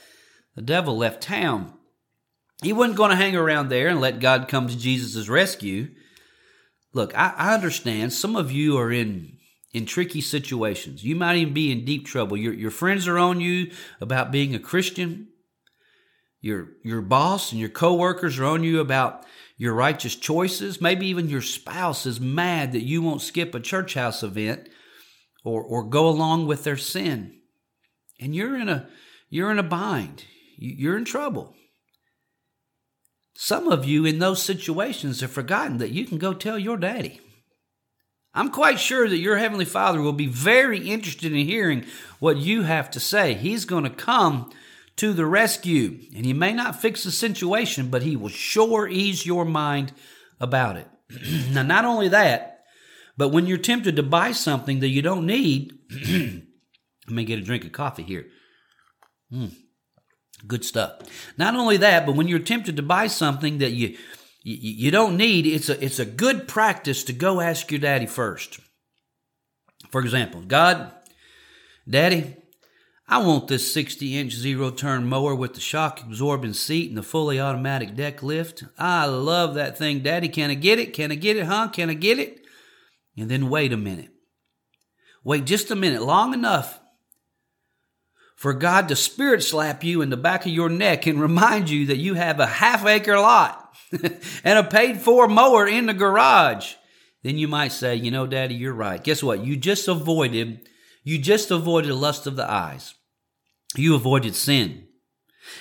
The 0.56 0.62
devil 0.62 0.96
left 0.96 1.24
town. 1.24 1.74
He 2.62 2.72
wasn't 2.72 2.98
going 2.98 3.10
to 3.10 3.16
hang 3.16 3.36
around 3.36 3.70
there 3.70 3.88
and 3.88 4.00
let 4.00 4.20
God 4.20 4.48
come 4.48 4.68
to 4.68 4.78
Jesus' 4.78 5.28
rescue. 5.28 5.90
Look, 6.94 7.18
I, 7.18 7.34
I 7.36 7.54
understand 7.56 8.14
some 8.14 8.36
of 8.36 8.52
you 8.52 8.78
are 8.78 8.92
in 8.92 9.40
in 9.74 9.88
tricky 9.88 10.22
situations. 10.22 11.04
You 11.04 11.16
might 11.16 11.38
even 11.38 11.54
be 11.54 11.72
in 11.72 11.84
deep 11.84 12.06
trouble. 12.06 12.38
Your, 12.38 12.54
your 12.54 12.72
friends 12.72 13.08
are 13.08 13.18
on 13.18 13.42
you 13.42 13.72
about 14.00 14.32
being 14.32 14.54
a 14.54 14.60
Christian. 14.60 15.30
Your, 16.42 16.70
your 16.84 17.02
boss 17.02 17.52
and 17.52 17.60
your 17.60 17.70
coworkers 17.70 18.40
are 18.40 18.46
on 18.46 18.64
you 18.64 18.80
about 18.80 19.26
your 19.58 19.74
righteous 19.74 20.16
choices. 20.16 20.80
Maybe 20.80 21.08
even 21.08 21.28
your 21.28 21.42
spouse 21.42 22.06
is 22.06 22.20
mad 22.20 22.72
that 22.72 22.84
you 22.84 23.02
won't 23.02 23.22
skip 23.22 23.54
a 23.54 23.60
church 23.60 23.96
house 23.96 24.24
event 24.24 24.70
or, 25.48 25.64
or 25.64 25.84
go 25.84 26.10
along 26.10 26.46
with 26.46 26.64
their 26.64 26.78
sin. 26.78 27.34
And 28.20 28.36
you're 28.36 28.60
in 28.60 28.68
a, 28.68 28.90
you're 29.30 29.52
in 29.52 29.60
a 29.60 29.64
bind. 29.64 30.26
You're 30.58 30.98
in 30.98 31.06
trouble. 31.06 31.56
Some 33.36 33.68
of 33.68 33.86
you 33.86 34.06
in 34.06 34.20
those 34.20 34.42
situations 34.42 35.22
have 35.22 35.32
forgotten 35.32 35.78
that 35.78 35.92
you 35.92 36.06
can 36.06 36.18
go 36.18 36.34
tell 36.34 36.60
your 36.60 36.76
daddy. 36.78 37.22
I'm 38.34 38.50
quite 38.50 38.80
sure 38.80 39.08
that 39.08 39.18
your 39.18 39.38
Heavenly 39.38 39.66
Father 39.66 40.02
will 40.02 40.14
be 40.14 40.28
very 40.28 40.90
interested 40.90 41.32
in 41.32 41.46
hearing 41.46 41.86
what 42.20 42.38
you 42.38 42.64
have 42.64 42.92
to 42.92 43.00
say. 43.00 43.34
He's 43.34 43.66
going 43.66 43.84
to 43.84 43.90
come 43.90 44.52
to 44.98 45.14
the 45.14 45.26
rescue, 45.26 46.00
and 46.16 46.26
He 46.26 46.34
may 46.34 46.54
not 46.54 46.82
fix 46.82 47.04
the 47.04 47.12
situation, 47.12 47.90
but 47.90 48.04
He 48.04 48.16
will 48.16 48.30
sure 48.30 48.88
ease 48.88 49.26
your 49.26 49.46
mind 49.46 49.94
about 50.40 50.78
it. 50.78 50.88
now, 51.52 51.64
not 51.64 51.86
only 51.86 52.10
that, 52.10 52.57
but 53.18 53.30
when 53.30 53.48
you're 53.48 53.58
tempted 53.58 53.96
to 53.96 54.04
buy 54.04 54.32
something 54.32 54.80
that 54.80 54.90
you 54.90 55.02
don't 55.02 55.26
need, 55.26 55.74
let 56.08 56.44
me 57.08 57.26
get 57.26 57.40
a 57.40 57.44
drink 57.44 57.66
of 57.66 57.72
coffee 57.72 58.04
here. 58.04 58.28
Mm, 59.34 59.54
good 60.46 60.64
stuff. 60.64 61.02
Not 61.38 61.56
only 61.56 61.78
that, 61.78 62.06
but 62.06 62.16
when 62.16 62.28
you're 62.28 62.40
tempted 62.40 62.76
to 62.76 62.84
buy 62.84 63.08
something 63.08 63.58
that 63.58 63.72
you 63.72 63.98
you 64.50 64.92
don't 64.92 65.18
need 65.18 65.46
it's 65.46 65.68
a 65.68 65.84
it's 65.84 66.00
a 66.00 66.06
good 66.06 66.48
practice 66.48 67.04
to 67.04 67.12
go 67.12 67.42
ask 67.42 67.70
your 67.70 67.82
daddy 67.82 68.06
first. 68.06 68.62
For 69.92 70.00
example 70.00 70.42
god 70.42 70.94
daddy 71.90 72.38
i 73.10 73.18
want 73.18 73.50
this 73.50 73.74
60 73.74 74.18
inch 74.18 74.34
zero 74.34 74.70
turn 74.70 75.06
mower 75.06 75.36
with 75.36 75.54
the 75.54 75.60
shock 75.60 76.02
absorbing 76.02 76.54
seat 76.54 76.88
and 76.88 76.98
the 76.98 77.04
fully 77.04 77.42
automatic 77.42 77.94
deck 77.94 78.24
lift. 78.24 78.64
I 78.78 79.06
love 79.06 79.56
that 79.56 79.78
thing. 79.78 80.00
Daddy 80.00 80.30
can 80.30 80.50
i 80.50 80.54
get 80.54 80.80
it? 80.80 80.94
Can 80.94 81.12
i 81.12 81.16
get 81.16 81.36
it 81.36 81.48
huh? 81.48 81.68
Can 81.68 81.90
i 81.90 81.94
get 81.94 82.18
it 82.18 82.47
and 83.18 83.30
then 83.30 83.50
wait 83.50 83.74
a 83.74 83.78
minute 83.78 84.12
wait 85.24 85.46
just 85.46 85.72
a 85.72 85.76
minute 85.76 86.02
long 86.02 86.34
enough 86.34 86.80
for 88.38 88.54
God 88.54 88.88
to 88.88 88.96
spirit 88.96 89.44
slap 89.44 89.84
you 89.84 90.02
in 90.02 90.12
the 90.12 90.16
back 90.16 90.46
of 90.46 90.52
your 90.52 90.70
neck 90.70 91.06
and 91.08 91.20
remind 91.22 91.70
you 91.70 91.88
that 91.88 91.98
you 91.98 92.14
have 92.14 92.40
a 92.40 92.46
half 92.46 92.86
acre 92.86 93.18
lot 93.18 93.76
and 94.44 94.60
a 94.60 94.64
paid 94.64 95.02
for 95.02 95.28
mower 95.28 95.68
in 95.68 95.88
the 95.88 95.94
garage, 95.94 96.76
then 97.24 97.38
you 97.38 97.48
might 97.48 97.72
say, 97.72 97.96
you 97.96 98.12
know, 98.12 98.28
daddy, 98.28 98.56
you're 98.56 98.74
right. 98.74 99.04
Guess 99.04 99.24
what? 99.24 99.44
You 99.44 99.58
just 99.58 99.88
avoided, 99.88 100.70
you 101.04 101.18
just 101.18 101.52
avoided 101.52 101.94
lust 101.94 102.28
of 102.28 102.36
the 102.36 102.50
eyes. 102.50 102.94
You 103.76 103.96
avoided 103.96 104.36
sin. 104.36 104.87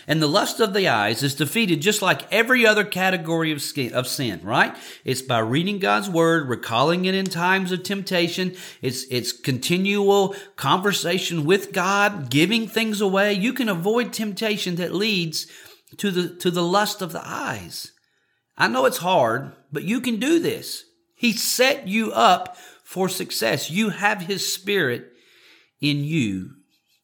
And 0.07 0.23
the 0.23 0.27
lust 0.27 0.61
of 0.61 0.73
the 0.73 0.89
eyes 0.89 1.23
is 1.23 1.35
defeated 1.35 1.83
just 1.83 2.03
like 2.03 2.33
every 2.33 2.67
other 2.67 2.85
category 2.85 3.53
of, 3.53 3.61
sin, 3.63 4.41
right? 4.43 4.77
It's 5.05 5.23
by 5.23 5.39
reading 5.41 5.79
God's 5.79 6.09
word, 6.09 6.49
recalling 6.49 7.05
it 7.05 7.15
in 7.15 7.27
times 7.27 7.73
of 7.73 7.83
temptation. 7.83 8.55
It's, 8.83 9.05
it's 9.11 9.33
continual 9.33 10.35
conversation 10.57 11.45
with 11.45 11.73
God, 11.73 12.31
giving 12.31 12.69
things 12.69 13.01
away. 13.01 13.33
You 13.33 13.53
can 13.53 13.69
avoid 13.69 14.13
temptation 14.13 14.77
that 14.77 14.95
leads 14.95 15.47
to 15.99 16.11
the, 16.11 16.29
to 16.37 16.51
the 16.51 16.63
lust 16.63 17.03
of 17.03 17.13
the 17.13 17.27
eyes. 17.27 17.93
I 18.57 18.69
know 18.69 18.87
it's 18.87 18.99
hard, 18.99 19.53
but 19.73 19.85
you 19.85 20.01
can 20.01 20.19
do 20.19 20.39
this. 20.39 20.85
He 21.15 21.33
set 21.33 21.89
you 21.89 22.13
up 22.13 22.57
for 22.85 23.09
success. 23.09 23.71
You 23.71 23.91
have 23.91 24.23
His 24.23 24.53
Spirit 24.53 25.13
in 25.81 26.05
you, 26.05 26.53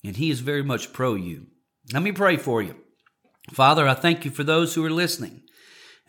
and 0.04 0.16
He 0.16 0.30
is 0.30 0.40
very 0.40 0.62
much 0.62 0.92
pro 0.92 1.14
you. 1.14 1.48
Let 1.92 2.02
me 2.02 2.12
pray 2.12 2.38
for 2.38 2.62
you. 2.62 2.76
Father, 3.52 3.86
I 3.86 3.92
thank 3.92 4.24
you 4.24 4.30
for 4.30 4.44
those 4.44 4.74
who 4.74 4.84
are 4.84 4.90
listening, 4.90 5.42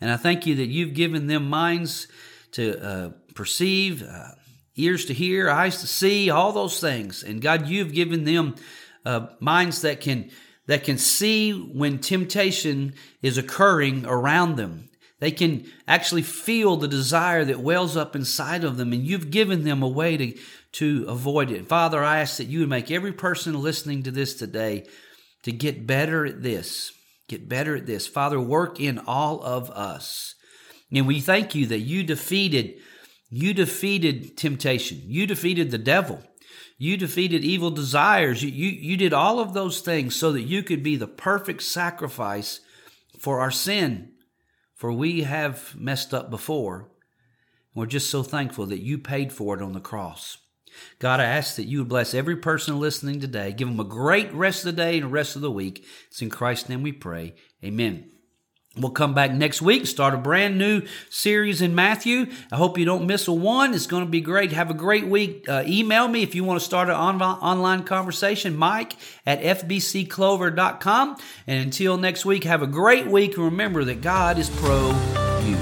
and 0.00 0.10
I 0.10 0.16
thank 0.16 0.46
you 0.46 0.54
that 0.54 0.68
you've 0.68 0.94
given 0.94 1.26
them 1.26 1.50
minds 1.50 2.08
to 2.52 2.82
uh, 2.82 3.10
perceive, 3.34 4.02
uh, 4.02 4.28
ears 4.76 5.04
to 5.06 5.14
hear, 5.14 5.50
eyes 5.50 5.80
to 5.80 5.86
see, 5.86 6.30
all 6.30 6.52
those 6.52 6.80
things. 6.80 7.22
And 7.22 7.42
God, 7.42 7.66
you've 7.66 7.92
given 7.92 8.24
them 8.24 8.54
uh, 9.04 9.26
minds 9.40 9.82
that 9.82 10.00
can 10.00 10.30
that 10.66 10.84
can 10.84 10.96
see 10.96 11.52
when 11.52 11.98
temptation 11.98 12.94
is 13.20 13.36
occurring 13.36 14.06
around 14.06 14.56
them 14.56 14.88
they 15.24 15.30
can 15.30 15.64
actually 15.88 16.20
feel 16.20 16.76
the 16.76 16.86
desire 16.86 17.46
that 17.46 17.60
wells 17.60 17.96
up 17.96 18.14
inside 18.14 18.62
of 18.62 18.76
them, 18.76 18.92
and 18.92 19.06
you've 19.06 19.30
given 19.30 19.64
them 19.64 19.82
a 19.82 19.88
way 19.88 20.18
to, 20.18 20.38
to 20.72 21.06
avoid 21.08 21.50
it. 21.50 21.66
Father, 21.66 22.04
I 22.04 22.20
ask 22.20 22.36
that 22.36 22.44
you 22.44 22.60
would 22.60 22.68
make 22.68 22.90
every 22.90 23.12
person 23.12 23.58
listening 23.58 24.02
to 24.02 24.10
this 24.10 24.34
today 24.34 24.86
to 25.44 25.52
get 25.52 25.86
better 25.86 26.26
at 26.26 26.42
this. 26.42 26.92
Get 27.28 27.48
better 27.48 27.76
at 27.76 27.86
this. 27.86 28.06
Father, 28.06 28.40
work 28.40 28.80
in 28.80 28.98
all 28.98 29.42
of 29.42 29.70
us. 29.70 30.34
And 30.92 31.06
we 31.06 31.20
thank 31.20 31.54
you 31.54 31.66
that 31.66 31.80
you 31.80 32.02
defeated 32.02 32.74
you 33.30 33.52
defeated 33.52 34.36
temptation. 34.36 35.02
You 35.06 35.26
defeated 35.26 35.72
the 35.72 35.78
devil. 35.78 36.22
You 36.78 36.96
defeated 36.96 37.42
evil 37.42 37.70
desires. 37.70 38.44
You, 38.44 38.50
you, 38.50 38.68
you 38.68 38.96
did 38.96 39.12
all 39.12 39.40
of 39.40 39.54
those 39.54 39.80
things 39.80 40.14
so 40.14 40.30
that 40.32 40.42
you 40.42 40.62
could 40.62 40.84
be 40.84 40.94
the 40.94 41.08
perfect 41.08 41.62
sacrifice 41.62 42.60
for 43.18 43.40
our 43.40 43.50
sin 43.50 44.12
for 44.74 44.92
we 44.92 45.22
have 45.22 45.74
messed 45.76 46.12
up 46.12 46.30
before. 46.30 46.90
We're 47.74 47.86
just 47.86 48.10
so 48.10 48.22
thankful 48.22 48.66
that 48.66 48.82
you 48.82 48.98
paid 48.98 49.32
for 49.32 49.56
it 49.56 49.62
on 49.62 49.72
the 49.72 49.80
cross. 49.80 50.38
God, 50.98 51.20
I 51.20 51.24
ask 51.24 51.56
that 51.56 51.64
you 51.64 51.78
would 51.80 51.88
bless 51.88 52.14
every 52.14 52.36
person 52.36 52.80
listening 52.80 53.20
today. 53.20 53.52
Give 53.52 53.68
them 53.68 53.80
a 53.80 53.84
great 53.84 54.32
rest 54.32 54.64
of 54.64 54.74
the 54.74 54.82
day 54.82 54.98
and 54.98 55.12
rest 55.12 55.36
of 55.36 55.42
the 55.42 55.50
week. 55.50 55.84
It's 56.08 56.22
in 56.22 56.30
Christ's 56.30 56.68
name 56.68 56.82
we 56.82 56.92
pray. 56.92 57.34
Amen. 57.64 58.10
We'll 58.76 58.90
come 58.90 59.14
back 59.14 59.30
next 59.30 59.62
week, 59.62 59.86
start 59.86 60.14
a 60.14 60.16
brand 60.16 60.58
new 60.58 60.82
series 61.08 61.62
in 61.62 61.76
Matthew. 61.76 62.26
I 62.50 62.56
hope 62.56 62.76
you 62.76 62.84
don't 62.84 63.06
miss 63.06 63.28
a 63.28 63.32
one. 63.32 63.72
It's 63.72 63.86
going 63.86 64.04
to 64.04 64.10
be 64.10 64.20
great. 64.20 64.50
Have 64.50 64.68
a 64.68 64.74
great 64.74 65.06
week. 65.06 65.48
Uh, 65.48 65.62
email 65.64 66.08
me 66.08 66.24
if 66.24 66.34
you 66.34 66.42
want 66.42 66.58
to 66.58 66.64
start 66.64 66.88
an 66.88 66.96
on- 66.96 67.22
online 67.22 67.84
conversation, 67.84 68.56
Mike 68.56 68.96
at 69.24 69.40
fbcclover.com. 69.42 71.16
And 71.46 71.62
until 71.62 71.96
next 71.98 72.24
week, 72.24 72.42
have 72.44 72.62
a 72.62 72.66
great 72.66 73.06
week. 73.06 73.36
And 73.36 73.44
remember 73.44 73.84
that 73.84 74.00
God 74.00 74.38
is 74.38 74.50
pro 74.50 74.88
you. 75.44 75.56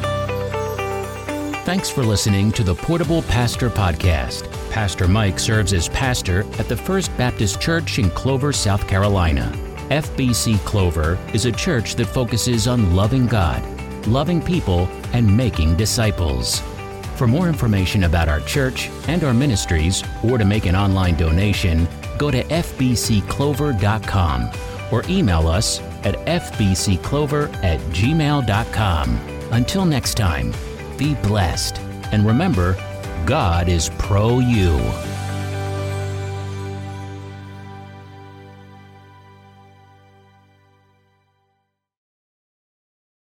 Thanks 1.64 1.90
for 1.90 2.05
listening 2.05 2.51
to 2.53 2.64
the 2.64 2.75
Portable 2.75 3.20
Pastor 3.22 3.68
Podcast. 3.68 4.62
Pastor 4.72 5.06
Mike 5.06 5.38
serves 5.38 5.72
as 5.74 5.90
pastor 5.90 6.46
at 6.58 6.66
the 6.66 6.76
First 6.76 7.14
Baptist 7.18 7.61
Church 7.61 7.98
in 7.98 8.08
Clover, 8.08 8.54
South 8.54 8.88
Carolina. 8.88 9.52
FBC 9.90 10.56
Clover 10.64 11.18
is 11.35 11.44
a 11.44 11.52
church 11.52 11.94
that 11.96 12.06
focuses 12.06 12.66
on 12.66 12.96
loving 12.96 13.26
God, 13.26 13.62
loving 14.06 14.40
people, 14.40 14.88
and 15.12 15.37
making 15.37 15.76
disciples. 15.76 16.62
For 17.16 17.26
more 17.26 17.48
information 17.48 18.04
about 18.04 18.30
our 18.30 18.40
church 18.40 18.88
and 19.08 19.22
our 19.24 19.35
ministries, 19.35 20.02
or 20.24 20.38
to 20.38 20.46
make 20.46 20.64
an 20.64 20.74
online 20.74 21.16
donation, 21.16 21.87
go 22.16 22.30
to 22.30 22.42
fbcclover.com 22.42 24.50
or 24.90 25.04
email 25.11 25.48
us 25.48 25.80
at 26.02 26.14
fbcclover 26.24 27.52
at 27.62 27.78
gmail.com. 27.90 29.20
Until 29.50 29.85
next 29.85 30.14
time, 30.14 30.54
be 30.96 31.14
blessed. 31.16 31.78
And 32.11 32.26
remember, 32.26 32.74
God 33.24 33.68
is 33.68 33.88
pro 33.98 34.40
you. 34.40 35.12